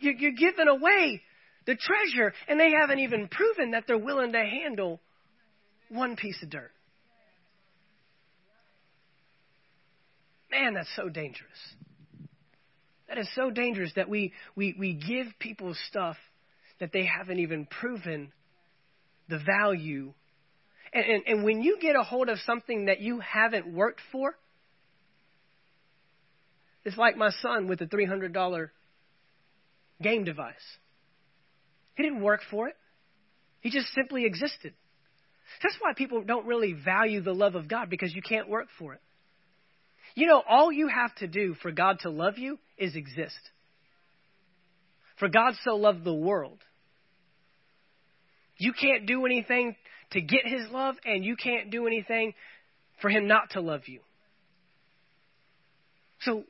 You're 0.00 0.32
giving 0.32 0.68
away 0.68 1.22
the 1.66 1.74
treasure, 1.74 2.34
and 2.48 2.60
they 2.60 2.70
haven't 2.78 2.98
even 3.00 3.28
proven 3.28 3.70
that 3.72 3.84
they're 3.86 3.98
willing 3.98 4.32
to 4.32 4.44
handle 4.44 5.00
one 5.88 6.16
piece 6.16 6.42
of 6.42 6.50
dirt. 6.50 6.70
Man, 10.50 10.74
that's 10.74 10.88
so 10.96 11.08
dangerous. 11.08 11.58
That 13.08 13.18
is 13.18 13.28
so 13.34 13.50
dangerous 13.50 13.92
that 13.96 14.08
we, 14.08 14.32
we, 14.54 14.74
we 14.78 14.94
give 14.94 15.26
people 15.38 15.74
stuff 15.88 16.16
that 16.78 16.92
they 16.92 17.04
haven't 17.04 17.38
even 17.38 17.66
proven 17.66 18.32
the 19.28 19.38
value. 19.38 20.12
And, 20.92 21.04
and, 21.04 21.22
and 21.26 21.44
when 21.44 21.62
you 21.62 21.78
get 21.80 21.96
a 21.96 22.02
hold 22.02 22.28
of 22.28 22.38
something 22.46 22.86
that 22.86 23.00
you 23.00 23.20
haven't 23.20 23.72
worked 23.72 24.00
for, 24.12 24.36
it's 26.84 26.96
like 26.96 27.16
my 27.16 27.30
son 27.42 27.68
with 27.68 27.78
the 27.78 27.86
$300 27.86 28.70
game 30.02 30.24
device. 30.24 30.54
He 31.96 32.02
didn't 32.02 32.22
work 32.22 32.40
for 32.50 32.68
it, 32.68 32.76
he 33.60 33.70
just 33.70 33.88
simply 33.94 34.24
existed. 34.24 34.74
That's 35.62 35.76
why 35.80 35.92
people 35.94 36.22
don't 36.22 36.46
really 36.46 36.72
value 36.72 37.20
the 37.20 37.34
love 37.34 37.56
of 37.56 37.66
God 37.66 37.90
because 37.90 38.14
you 38.14 38.22
can't 38.22 38.48
work 38.48 38.68
for 38.78 38.94
it. 38.94 39.00
You 40.14 40.26
know, 40.26 40.42
all 40.48 40.72
you 40.72 40.88
have 40.88 41.14
to 41.16 41.26
do 41.26 41.54
for 41.62 41.70
God 41.70 42.00
to 42.00 42.10
love 42.10 42.38
you 42.38 42.58
is 42.76 42.96
exist. 42.96 43.38
For 45.18 45.28
God 45.28 45.54
so 45.64 45.76
loved 45.76 46.04
the 46.04 46.14
world. 46.14 46.58
You 48.58 48.72
can't 48.72 49.06
do 49.06 49.24
anything 49.26 49.76
to 50.12 50.20
get 50.20 50.46
his 50.46 50.70
love, 50.70 50.96
and 51.04 51.24
you 51.24 51.36
can't 51.36 51.70
do 51.70 51.86
anything 51.86 52.34
for 53.00 53.08
him 53.08 53.26
not 53.26 53.50
to 53.50 53.60
love 53.60 53.82
you. 53.86 54.00
So 56.22 56.44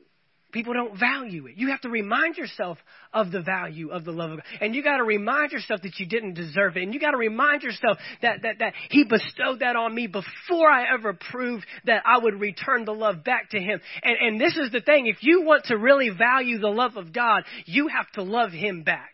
people 0.51 0.73
don't 0.73 0.99
value 0.99 1.47
it. 1.47 1.57
You 1.57 1.69
have 1.69 1.81
to 1.81 1.89
remind 1.89 2.37
yourself 2.37 2.77
of 3.13 3.31
the 3.31 3.41
value 3.41 3.89
of 3.89 4.05
the 4.05 4.11
love 4.11 4.31
of 4.31 4.37
God. 4.37 4.45
And 4.61 4.75
you 4.75 4.83
got 4.83 4.97
to 4.97 5.03
remind 5.03 5.51
yourself 5.51 5.81
that 5.81 5.99
you 5.99 6.05
didn't 6.05 6.33
deserve 6.33 6.77
it. 6.77 6.83
And 6.83 6.93
you 6.93 6.99
got 6.99 7.11
to 7.11 7.17
remind 7.17 7.63
yourself 7.63 7.97
that, 8.21 8.41
that, 8.43 8.59
that 8.59 8.73
He 8.89 9.03
bestowed 9.03 9.59
that 9.59 9.75
on 9.75 9.93
me 9.93 10.07
before 10.07 10.69
I 10.69 10.93
ever 10.93 11.13
proved 11.31 11.65
that 11.85 12.03
I 12.05 12.19
would 12.19 12.39
return 12.39 12.85
the 12.85 12.93
love 12.93 13.23
back 13.23 13.51
to 13.51 13.59
Him. 13.59 13.79
And, 14.03 14.17
and 14.19 14.41
this 14.41 14.57
is 14.57 14.71
the 14.71 14.81
thing. 14.81 15.07
If 15.07 15.17
you 15.21 15.43
want 15.43 15.65
to 15.65 15.77
really 15.77 16.09
value 16.09 16.59
the 16.59 16.69
love 16.69 16.97
of 16.97 17.13
God, 17.13 17.43
you 17.65 17.87
have 17.87 18.09
to 18.13 18.23
love 18.23 18.51
Him 18.51 18.83
back. 18.83 19.11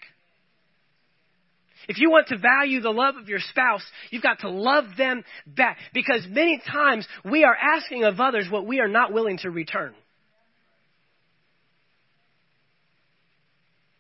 If 1.87 1.99
you 1.99 2.11
want 2.11 2.27
to 2.27 2.37
value 2.37 2.81
the 2.81 2.89
love 2.89 3.15
of 3.15 3.29
your 3.29 3.39
spouse, 3.39 3.83
you've 4.09 4.23
got 4.23 4.39
to 4.39 4.49
love 4.49 4.85
them 4.97 5.23
back. 5.45 5.77
Because 5.93 6.25
many 6.29 6.61
times 6.69 7.07
we 7.23 7.43
are 7.43 7.55
asking 7.55 8.03
of 8.03 8.19
others 8.19 8.47
what 8.49 8.67
we 8.67 8.79
are 8.81 8.89
not 8.89 9.13
willing 9.13 9.37
to 9.39 9.49
return. 9.49 9.93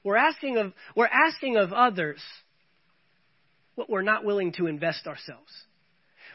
We're 0.07 0.15
asking 0.15 0.55
of, 0.55 0.71
we're 0.95 1.05
asking 1.05 1.57
of 1.57 1.73
others 1.73 2.21
what 3.75 3.89
we're 3.89 4.03
not 4.03 4.23
willing 4.23 4.53
to 4.53 4.67
invest 4.67 5.05
ourselves. 5.05 5.51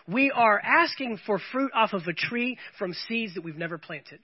We 0.07 0.31
are 0.31 0.61
asking 0.61 1.21
for 1.25 1.41
fruit 1.53 1.71
off 1.75 1.95
of 1.95 2.03
a 2.07 2.13
tree 2.13 2.59
from 2.79 2.93
seeds 3.09 3.33
that 3.33 3.43
we've 3.43 3.57
never 3.57 3.79
planted. 3.79 4.19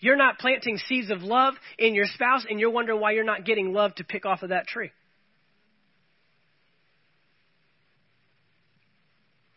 You're 0.00 0.16
not 0.16 0.38
planting 0.38 0.78
seeds 0.78 1.10
of 1.10 1.20
love 1.20 1.52
in 1.78 1.94
your 1.94 2.06
spouse, 2.06 2.46
and 2.48 2.58
you're 2.58 2.70
wondering 2.70 3.02
why 3.02 3.10
you're 3.10 3.22
not 3.22 3.44
getting 3.44 3.74
love 3.74 3.94
to 3.96 4.04
pick 4.04 4.24
off 4.24 4.42
of 4.42 4.48
that 4.48 4.66
tree. 4.66 4.92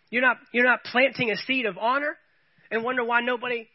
You're 0.09 0.21
not, 0.21 0.35
you're 0.51 0.65
not 0.65 0.83
planting 0.83 1.31
a 1.31 1.37
seed 1.37 1.65
of 1.65 1.77
honor 1.77 2.17
and 2.69 2.83
wonder 2.83 3.05
why 3.05 3.21
nobody 3.21 3.69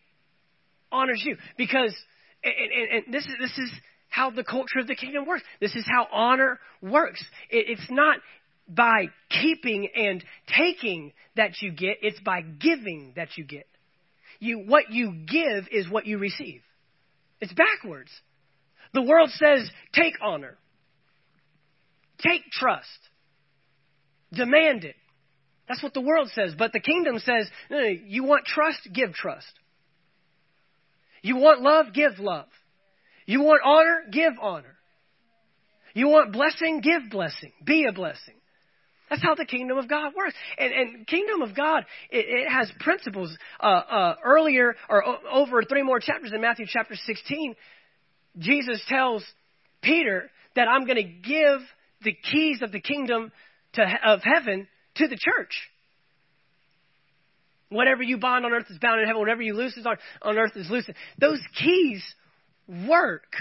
honors 0.93 1.23
you. 1.25 1.39
Because, 1.57 1.97
and, 2.45 2.55
and, 2.55 3.05
and 3.07 3.15
this 3.15 3.25
is, 3.25 3.35
this 3.41 3.57
is, 3.57 3.71
how 4.09 4.31
the 4.31 4.45
culture 4.45 4.79
of 4.81 4.87
the 4.87 4.95
kingdom 4.95 5.27
works. 5.27 5.43
This 5.61 5.75
is 5.75 5.87
how 5.87 6.07
honor 6.13 6.59
works. 6.81 7.25
It, 7.51 7.67
it's 7.69 7.91
not 7.91 8.19
by 8.69 9.07
keeping 9.31 9.89
and 9.95 10.23
taking 10.57 11.13
that 11.37 11.63
you 11.63 11.71
get, 11.71 11.99
it's 12.03 12.21
by 12.21 12.43
giving 12.43 13.13
that 13.17 13.29
you 13.37 13.45
get. 13.45 13.67
You, 14.41 14.61
what 14.61 14.91
you 14.91 15.13
give 15.27 15.69
is 15.71 15.89
what 15.89 16.07
you 16.07 16.19
receive. 16.19 16.63
It's 17.41 17.53
backwards. 17.53 18.11
The 18.95 19.03
world 19.03 19.31
says, 19.31 19.69
take 19.93 20.15
honor, 20.23 20.57
take 22.19 22.43
trust, 22.51 22.89
demand 24.33 24.85
it. 24.85 24.97
That's 25.69 25.83
what 25.83 25.93
the 25.93 26.01
world 26.01 26.31
says. 26.35 26.55
But 26.59 26.73
the 26.73 26.81
kingdom 26.81 27.19
says, 27.19 27.49
no, 27.71 27.79
no, 27.79 27.87
you 27.87 28.25
want 28.25 28.47
trust? 28.47 28.89
Give 28.93 29.13
trust. 29.13 29.53
You 31.21 31.37
want 31.37 31.61
love? 31.61 31.93
Give 31.93 32.19
love. 32.19 32.47
You 33.29 33.43
want 33.43 33.61
honor? 33.63 34.05
Give 34.11 34.33
honor. 34.41 34.75
You 35.93 36.09
want 36.09 36.33
blessing? 36.33 36.81
Give 36.81 37.11
blessing. 37.11 37.53
Be 37.63 37.85
a 37.85 37.93
blessing. 37.93 38.37
That's 39.11 39.23
how 39.23 39.35
the 39.35 39.45
kingdom 39.45 39.77
of 39.77 39.87
God 39.87 40.15
works. 40.17 40.35
And, 40.57 40.73
and 40.73 41.07
kingdom 41.07 41.43
of 41.43 41.55
God, 41.55 41.85
it, 42.11 42.25
it 42.27 42.51
has 42.51 42.73
principles. 42.81 43.37
Uh, 43.61 43.67
uh, 43.67 44.15
earlier, 44.25 44.77
or 44.89 45.07
o- 45.07 45.19
over 45.31 45.63
three 45.63 45.83
more 45.83 46.01
chapters 46.01 46.33
in 46.35 46.41
Matthew 46.41 46.65
chapter 46.67 46.95
16, 46.95 47.55
Jesus 48.39 48.83
tells 48.89 49.23
Peter 49.83 50.31
that 50.57 50.67
I'm 50.67 50.87
going 50.87 50.97
to 50.97 51.29
give 51.29 51.61
the 52.05 52.15
keys 52.33 52.63
of 52.63 52.73
the 52.73 52.81
kingdom 52.81 53.31
to, 53.75 53.83
of 54.07 54.21
heaven 54.23 54.67
to 54.95 55.07
the 55.07 55.19
church. 55.19 55.69
Whatever 57.69 58.03
you 58.03 58.17
bind 58.17 58.47
on 58.47 58.53
earth 58.53 58.71
is 58.71 58.79
bound 58.79 59.03
in 59.03 59.07
heaven. 59.07 59.21
Whatever 59.21 59.43
you 59.43 59.53
loose 59.53 59.79
on, 59.85 59.97
on 60.23 60.39
earth 60.39 60.53
is 60.57 60.71
loose. 60.71 60.89
Those 61.21 61.41
keys 61.61 62.03
work 62.69 63.33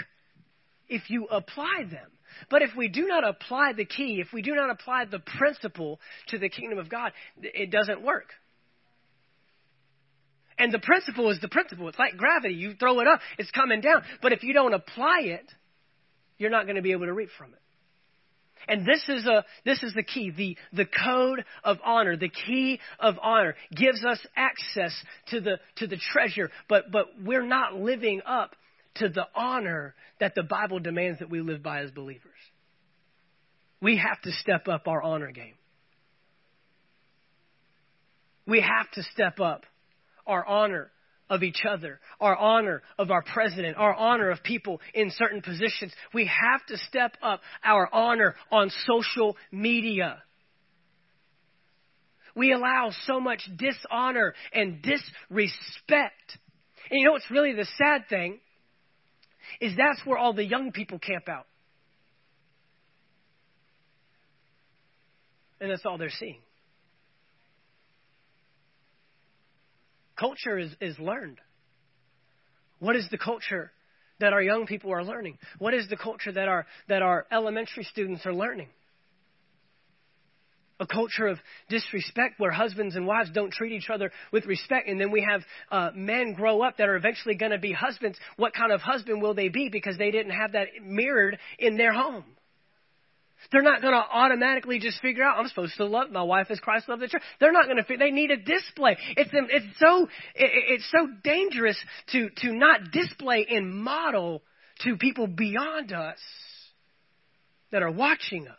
if 0.88 1.10
you 1.10 1.26
apply 1.26 1.84
them. 1.90 2.10
But 2.50 2.62
if 2.62 2.70
we 2.76 2.88
do 2.88 3.06
not 3.06 3.26
apply 3.26 3.72
the 3.76 3.84
key, 3.84 4.20
if 4.20 4.32
we 4.32 4.42
do 4.42 4.54
not 4.54 4.70
apply 4.70 5.06
the 5.06 5.18
principle 5.18 6.00
to 6.28 6.38
the 6.38 6.48
kingdom 6.48 6.78
of 6.78 6.88
God, 6.88 7.12
it 7.40 7.70
doesn't 7.70 8.02
work. 8.02 8.30
And 10.58 10.72
the 10.72 10.78
principle 10.78 11.30
is 11.30 11.40
the 11.40 11.48
principle. 11.48 11.88
It's 11.88 11.98
like 11.98 12.16
gravity. 12.16 12.54
You 12.54 12.74
throw 12.74 13.00
it 13.00 13.06
up, 13.06 13.20
it's 13.38 13.50
coming 13.50 13.80
down. 13.80 14.02
But 14.22 14.32
if 14.32 14.42
you 14.42 14.52
don't 14.52 14.74
apply 14.74 15.20
it, 15.22 15.52
you're 16.36 16.50
not 16.50 16.64
going 16.64 16.76
to 16.76 16.82
be 16.82 16.92
able 16.92 17.06
to 17.06 17.12
reap 17.12 17.30
from 17.36 17.52
it. 17.52 17.60
And 18.66 18.84
this 18.84 19.02
is 19.08 19.24
a 19.24 19.44
this 19.64 19.82
is 19.82 19.94
the 19.94 20.02
key. 20.02 20.30
The 20.30 20.56
the 20.72 20.84
code 20.84 21.44
of 21.64 21.78
honor, 21.84 22.16
the 22.16 22.28
key 22.28 22.80
of 22.98 23.14
honor 23.22 23.54
gives 23.74 24.04
us 24.04 24.18
access 24.36 24.92
to 25.28 25.40
the 25.40 25.58
to 25.76 25.86
the 25.86 25.96
treasure, 26.12 26.50
but 26.68 26.90
but 26.90 27.06
we're 27.24 27.46
not 27.46 27.76
living 27.76 28.20
up 28.26 28.56
to 28.98 29.08
the 29.08 29.26
honor 29.34 29.94
that 30.20 30.34
the 30.34 30.42
Bible 30.42 30.80
demands 30.80 31.20
that 31.20 31.30
we 31.30 31.40
live 31.40 31.62
by 31.62 31.80
as 31.80 31.90
believers. 31.90 32.32
We 33.80 33.96
have 33.96 34.20
to 34.22 34.32
step 34.32 34.68
up 34.68 34.88
our 34.88 35.02
honor 35.02 35.30
game. 35.30 35.54
We 38.46 38.60
have 38.60 38.90
to 38.92 39.02
step 39.12 39.40
up 39.40 39.64
our 40.26 40.44
honor 40.44 40.90
of 41.30 41.42
each 41.42 41.62
other, 41.68 42.00
our 42.20 42.36
honor 42.36 42.82
of 42.98 43.10
our 43.10 43.22
president, 43.22 43.76
our 43.76 43.94
honor 43.94 44.30
of 44.30 44.42
people 44.42 44.80
in 44.94 45.10
certain 45.10 45.42
positions. 45.42 45.92
We 46.14 46.26
have 46.26 46.64
to 46.68 46.78
step 46.88 47.12
up 47.22 47.40
our 47.62 47.88
honor 47.92 48.34
on 48.50 48.70
social 48.86 49.36
media. 49.52 50.22
We 52.34 52.52
allow 52.52 52.92
so 53.04 53.20
much 53.20 53.48
dishonor 53.56 54.34
and 54.52 54.80
disrespect. 54.80 56.38
And 56.90 57.00
you 57.00 57.04
know 57.04 57.12
what's 57.12 57.30
really 57.30 57.52
the 57.52 57.66
sad 57.76 58.08
thing? 58.08 58.38
Is 59.60 59.72
that's 59.76 60.00
where 60.04 60.18
all 60.18 60.32
the 60.32 60.44
young 60.44 60.72
people 60.72 60.98
camp 60.98 61.28
out. 61.28 61.46
And 65.60 65.70
that's 65.70 65.82
all 65.84 65.98
they're 65.98 66.10
seeing. 66.10 66.38
Culture 70.18 70.58
is, 70.58 70.70
is 70.80 70.98
learned. 70.98 71.38
What 72.80 72.96
is 72.96 73.08
the 73.10 73.18
culture 73.18 73.72
that 74.20 74.32
our 74.32 74.42
young 74.42 74.66
people 74.66 74.92
are 74.92 75.04
learning? 75.04 75.38
What 75.58 75.74
is 75.74 75.88
the 75.88 75.96
culture 75.96 76.32
that 76.32 76.48
our, 76.48 76.66
that 76.88 77.02
our 77.02 77.26
elementary 77.30 77.84
students 77.84 78.26
are 78.26 78.34
learning? 78.34 78.68
A 80.80 80.86
culture 80.86 81.26
of 81.26 81.38
disrespect 81.68 82.38
where 82.38 82.52
husbands 82.52 82.94
and 82.94 83.06
wives 83.06 83.30
don't 83.32 83.52
treat 83.52 83.72
each 83.72 83.90
other 83.90 84.12
with 84.32 84.46
respect. 84.46 84.88
And 84.88 85.00
then 85.00 85.10
we 85.10 85.26
have 85.28 85.42
uh, 85.70 85.90
men 85.94 86.34
grow 86.34 86.62
up 86.62 86.76
that 86.76 86.88
are 86.88 86.96
eventually 86.96 87.34
going 87.34 87.52
to 87.52 87.58
be 87.58 87.72
husbands. 87.72 88.18
What 88.36 88.54
kind 88.54 88.72
of 88.72 88.80
husband 88.80 89.20
will 89.20 89.34
they 89.34 89.48
be 89.48 89.68
because 89.70 89.98
they 89.98 90.10
didn't 90.10 90.32
have 90.32 90.52
that 90.52 90.68
mirrored 90.82 91.38
in 91.58 91.76
their 91.76 91.92
home? 91.92 92.24
They're 93.52 93.62
not 93.62 93.80
going 93.80 93.94
to 93.94 93.98
automatically 94.00 94.78
just 94.78 95.00
figure 95.00 95.22
out, 95.22 95.38
I'm 95.38 95.48
supposed 95.48 95.76
to 95.76 95.84
love 95.84 96.10
my 96.10 96.22
wife 96.22 96.48
as 96.50 96.58
Christ 96.58 96.88
loved 96.88 97.02
the 97.02 97.08
church. 97.08 97.22
They're 97.40 97.52
not 97.52 97.66
going 97.66 97.82
to, 97.82 97.96
they 97.96 98.10
need 98.10 98.30
a 98.30 98.36
display. 98.36 98.96
It's, 99.16 99.30
it's 99.32 99.78
so, 99.78 100.08
it's 100.34 100.90
so 100.90 101.08
dangerous 101.22 101.76
to, 102.12 102.30
to 102.38 102.52
not 102.52 102.90
display 102.92 103.46
and 103.48 103.74
model 103.74 104.42
to 104.80 104.96
people 104.96 105.26
beyond 105.26 105.92
us 105.92 106.18
that 107.70 107.82
are 107.82 107.90
watching 107.90 108.48
us. 108.48 108.56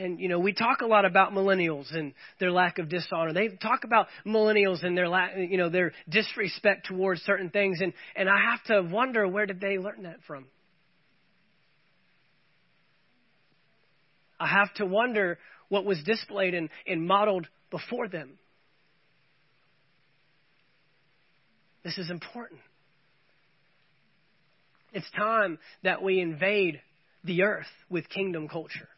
And, 0.00 0.18
you 0.18 0.28
know, 0.28 0.38
we 0.38 0.52
talk 0.52 0.80
a 0.80 0.86
lot 0.86 1.04
about 1.04 1.32
millennials 1.32 1.94
and 1.94 2.14
their 2.38 2.50
lack 2.50 2.78
of 2.78 2.88
dishonor. 2.88 3.32
They 3.32 3.48
talk 3.48 3.84
about 3.84 4.06
millennials 4.26 4.82
and 4.82 4.96
their, 4.96 5.08
lack, 5.08 5.32
you 5.36 5.58
know, 5.58 5.68
their 5.68 5.92
disrespect 6.08 6.86
towards 6.86 7.20
certain 7.22 7.50
things. 7.50 7.80
And, 7.82 7.92
and 8.16 8.28
I 8.28 8.38
have 8.50 8.64
to 8.64 8.90
wonder 8.90 9.28
where 9.28 9.44
did 9.44 9.60
they 9.60 9.78
learn 9.78 10.04
that 10.04 10.16
from? 10.26 10.46
I 14.38 14.46
have 14.46 14.72
to 14.76 14.86
wonder 14.86 15.38
what 15.68 15.84
was 15.84 16.02
displayed 16.02 16.54
and, 16.54 16.70
and 16.86 17.06
modeled 17.06 17.46
before 17.70 18.08
them. 18.08 18.38
This 21.84 21.98
is 21.98 22.10
important. 22.10 22.60
It's 24.92 25.10
time 25.16 25.58
that 25.84 26.02
we 26.02 26.20
invade 26.20 26.80
the 27.22 27.42
earth 27.42 27.66
with 27.90 28.08
kingdom 28.08 28.48
culture. 28.48 28.88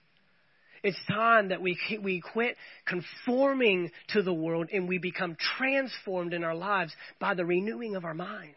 It's 0.83 0.99
time 1.09 1.49
that 1.49 1.62
we, 1.62 1.78
we 2.03 2.20
quit 2.20 2.57
conforming 2.87 3.91
to 4.09 4.22
the 4.22 4.33
world 4.33 4.68
and 4.72 4.89
we 4.89 4.99
become 4.99 5.37
transformed 5.57 6.35
in 6.35 6.43
our 6.43 6.55
lives 6.55 6.93
by 7.20 7.35
the 7.35 7.45
renewing 7.45 7.95
of 7.95 8.05
our 8.05 8.14
minds. 8.14 8.57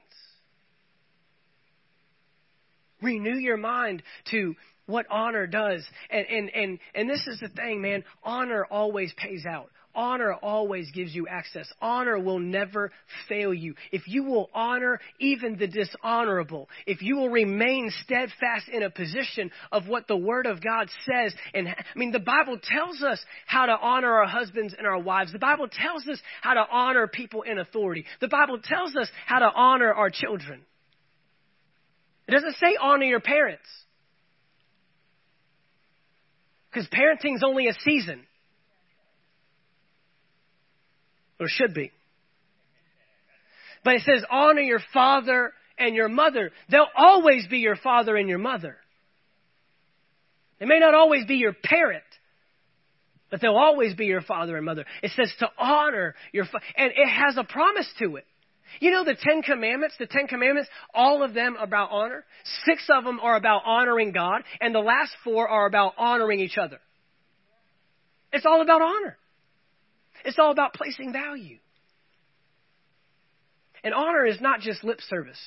Renew 3.02 3.38
your 3.38 3.58
mind 3.58 4.02
to 4.32 4.56
what 4.88 5.06
honor 5.10 5.46
does. 5.46 5.86
And, 6.10 6.26
and, 6.28 6.50
and, 6.50 6.80
and 6.96 7.10
this 7.10 7.26
is 7.28 7.40
the 7.40 7.50
thing, 7.50 7.82
man. 7.82 8.04
Honor 8.24 8.66
always 8.66 9.14
pays 9.18 9.46
out. 9.46 9.70
Honor 9.96 10.34
always 10.34 10.92
gives 10.92 11.16
you 11.16 11.28
access. 11.28 11.72
Honor 11.82 12.20
will 12.20 12.40
never 12.40 12.92
fail 13.30 13.54
you. 13.54 13.76
If 13.92 14.08
you 14.08 14.24
will 14.24 14.50
honor 14.54 15.00
even 15.20 15.58
the 15.58 15.68
dishonorable, 15.68 16.70
if 16.86 17.02
you 17.02 17.16
will 17.18 17.30
remain 17.30 17.92
steadfast 18.04 18.68
in 18.72 18.84
a 18.84 18.90
position 18.90 19.52
of 19.72 19.88
what 19.88 20.08
the 20.08 20.18
Word 20.18 20.46
of 20.46 20.62
God 20.62 20.90
says, 21.10 21.34
and 21.54 21.70
I 21.70 21.84
mean, 21.96 22.12
the 22.12 22.20
Bible 22.20 22.60
tells 22.62 23.02
us 23.02 23.20
how 23.46 23.66
to 23.66 23.78
honor 23.80 24.14
our 24.14 24.28
husbands 24.28 24.76
and 24.78 24.86
our 24.86 25.00
wives. 25.00 25.32
The 25.32 25.40
Bible 25.40 25.68
tells 25.68 26.08
us 26.08 26.20
how 26.42 26.54
to 26.56 26.66
honor 26.70 27.08
people 27.08 27.44
in 27.44 27.58
authority. 27.58 28.06
The 28.22 28.28
Bible 28.28 28.60
tells 28.64 28.96
us 28.96 29.10
how 29.26 29.40
to 29.40 29.50
honor 29.56 29.94
our 29.94 30.10
children. 30.10 30.62
It 32.28 32.32
doesn't 32.32 32.56
say 32.56 32.76
honor 32.82 33.06
your 33.06 33.20
parents. 33.20 33.68
Because 36.72 36.88
parenting's 36.90 37.42
only 37.46 37.68
a 37.68 37.74
season. 37.86 38.26
Or 41.40 41.48
should 41.48 41.74
be. 41.74 41.92
But 43.84 43.96
it 43.96 44.02
says, 44.02 44.24
honor 44.32 44.62
your 44.62 44.80
father 44.94 45.54
and 45.78 45.96
your 45.96 46.10
mother. 46.10 46.52
They'll 46.70 46.88
always 46.96 47.46
be 47.48 47.60
your 47.60 47.76
father 47.76 48.16
and 48.16 48.28
your 48.28 48.40
mother. 48.40 48.78
They 50.60 50.66
may 50.66 50.80
not 50.80 50.94
always 50.94 51.26
be 51.26 51.36
your 51.36 51.54
parent, 51.54 52.04
but 53.30 53.42
they'll 53.42 53.58
always 53.58 53.94
be 53.94 54.06
your 54.06 54.22
father 54.22 54.56
and 54.56 54.66
mother. 54.66 54.86
It 55.04 55.12
says 55.16 55.32
to 55.40 55.50
honor 55.58 56.16
your 56.32 56.46
fa- 56.46 56.62
and 56.78 56.92
it 56.96 57.08
has 57.08 57.38
a 57.38 57.44
promise 57.44 57.88
to 58.00 58.16
it. 58.16 58.26
You 58.80 58.92
know 58.92 59.04
the 59.04 59.16
Ten 59.20 59.42
Commandments, 59.42 59.96
the 60.00 60.08
Ten 60.08 60.28
Commandments, 60.28 60.70
all 60.94 61.24
of 61.24 61.34
them 61.34 61.56
about 61.60 61.92
honor. 61.92 62.26
Six 62.66 62.88
of 62.90 63.04
them 63.04 63.20
are 63.20 63.36
about 63.36 63.62
honoring 63.66 64.12
God, 64.12 64.44
and 64.60 64.74
the 64.74 64.80
last 64.80 65.12
four 65.24 65.48
are 65.48 65.68
about 65.68 65.94
honoring 65.98 66.40
each 66.40 66.58
other. 66.58 66.80
It's 68.34 68.46
all 68.46 68.62
about 68.62 68.82
honor. 68.82 69.18
It's 70.26 70.40
all 70.40 70.52
about 70.52 70.74
placing 70.74 71.14
value. 71.14 71.60
And 73.84 73.94
honor 73.94 74.26
is 74.26 74.42
not 74.42 74.60
just 74.60 74.84
lip 74.84 75.00
service. 75.08 75.40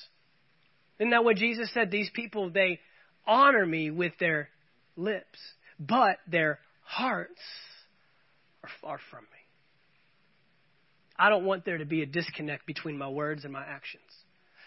Isn't 1.01 1.11
that 1.11 1.24
what 1.24 1.37
Jesus 1.37 1.68
said? 1.74 1.91
These 1.91 2.11
people, 2.14 2.51
they 2.51 2.79
honor 3.26 3.66
me 3.66 3.91
with 3.91 4.12
their 4.20 4.49
lips, 4.97 5.39
but 5.79 6.18
their 6.31 6.61
hearts 6.85 7.41
are 8.62 8.70
far 8.81 8.99
from 9.11 9.22
me. 9.22 9.29
I 11.18 11.31
don't 11.31 11.45
want 11.45 11.64
there 11.64 11.79
to 11.79 11.85
be 11.85 12.03
a 12.03 12.07
disconnect 12.07 12.64
between 12.64 12.97
my 12.97 13.09
words 13.09 13.43
and 13.45 13.53
my 13.53 13.64
actions. 13.64 14.03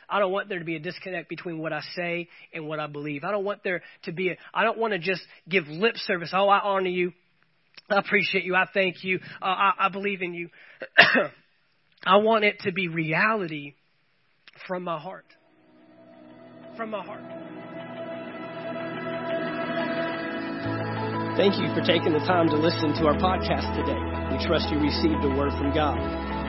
I 0.09 0.19
don't 0.19 0.33
want 0.33 0.49
there 0.49 0.59
to 0.59 0.65
be 0.65 0.75
a 0.75 0.79
disconnect 0.79 1.29
between 1.29 1.59
what 1.59 1.71
I 1.71 1.79
say 1.95 2.27
and 2.53 2.67
what 2.67 2.81
I 2.81 2.87
believe. 2.87 3.23
I 3.23 3.31
don't 3.31 3.45
want 3.45 3.63
there 3.63 3.81
to 4.03 4.11
be 4.11 4.29
a, 4.29 4.37
I 4.53 4.65
don't 4.65 4.77
want 4.77 4.91
to 4.91 4.99
just 4.99 5.21
give 5.47 5.67
lip 5.69 5.95
service. 5.95 6.31
Oh, 6.33 6.49
I 6.49 6.59
honor 6.59 6.89
you. 6.89 7.13
I 7.89 7.99
appreciate 7.99 8.45
you. 8.45 8.55
I 8.55 8.65
thank 8.73 9.03
you. 9.03 9.19
Uh, 9.41 9.45
I, 9.45 9.71
I 9.79 9.89
believe 9.89 10.21
in 10.21 10.33
you. 10.33 10.49
I 12.05 12.17
want 12.17 12.45
it 12.45 12.61
to 12.61 12.71
be 12.71 12.87
reality 12.87 13.75
from 14.67 14.83
my 14.83 14.99
heart. 14.99 15.25
From 16.77 16.91
my 16.91 17.03
heart. 17.03 17.21
Thank 21.37 21.55
you 21.57 21.73
for 21.73 21.81
taking 21.81 22.13
the 22.13 22.23
time 22.27 22.49
to 22.49 22.55
listen 22.55 22.93
to 22.99 23.07
our 23.07 23.15
podcast 23.15 23.71
today. 23.75 23.97
We 24.35 24.37
trust 24.45 24.69
you 24.69 24.79
received 24.79 25.23
a 25.23 25.31
word 25.35 25.51
from 25.55 25.73
God. 25.73 25.97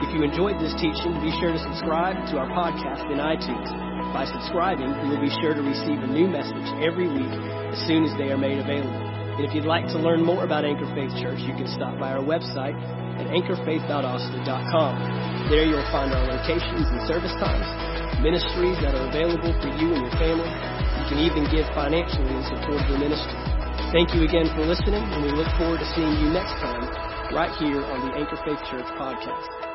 If 0.03 0.13
you 0.13 0.23
enjoyed 0.23 0.59
this 0.59 0.75
teaching, 0.75 1.15
be 1.23 1.31
sure 1.39 1.55
to 1.55 1.59
subscribe 1.59 2.19
to 2.31 2.37
our 2.37 2.51
podcast 2.51 3.07
in 3.07 3.17
iTunes. 3.17 3.71
By 4.11 4.25
subscribing, 4.25 4.91
you 5.03 5.09
will 5.09 5.21
be 5.21 5.31
sure 5.41 5.53
to 5.55 5.61
receive 5.61 6.03
a 6.03 6.07
new 6.07 6.27
message 6.27 6.67
every 6.83 7.07
week 7.07 7.31
as 7.71 7.79
soon 7.87 8.03
as 8.03 8.11
they 8.17 8.29
are 8.29 8.37
made 8.37 8.59
available. 8.59 9.12
And 9.33 9.41
if 9.45 9.53
you'd 9.57 9.65
like 9.65 9.87
to 9.89 9.97
learn 9.97 10.21
more 10.21 10.45
about 10.45 10.65
Anchor 10.65 10.85
Faith 10.93 11.09
Church, 11.17 11.41
you 11.41 11.57
can 11.57 11.65
stop 11.65 11.97
by 11.97 12.13
our 12.13 12.21
website 12.21 12.77
at 13.17 13.25
anchorfaith.austin.com. 13.33 15.49
There 15.49 15.65
you'll 15.65 15.89
find 15.89 16.13
our 16.13 16.21
locations 16.29 16.85
and 16.85 17.01
service 17.09 17.33
times, 17.41 17.65
ministries 18.21 18.77
that 18.85 18.93
are 18.93 19.09
available 19.09 19.49
for 19.57 19.73
you 19.73 19.97
and 19.97 20.05
your 20.05 20.13
family. 20.21 20.45
You 20.45 21.05
can 21.09 21.17
even 21.17 21.49
give 21.49 21.65
financially 21.73 22.29
in 22.29 22.45
support 22.45 22.77
of 22.77 22.85
the 22.93 23.01
ministry. 23.01 23.41
Thank 23.89 24.13
you 24.13 24.21
again 24.21 24.53
for 24.53 24.69
listening, 24.69 25.01
and 25.01 25.25
we 25.25 25.33
look 25.33 25.49
forward 25.57 25.81
to 25.81 25.87
seeing 25.97 26.13
you 26.21 26.29
next 26.29 26.53
time 26.61 26.85
right 27.33 27.49
here 27.57 27.81
on 27.81 28.05
the 28.05 28.13
Anchor 28.13 28.37
Faith 28.45 28.61
Church 28.69 28.85
podcast. 29.01 29.72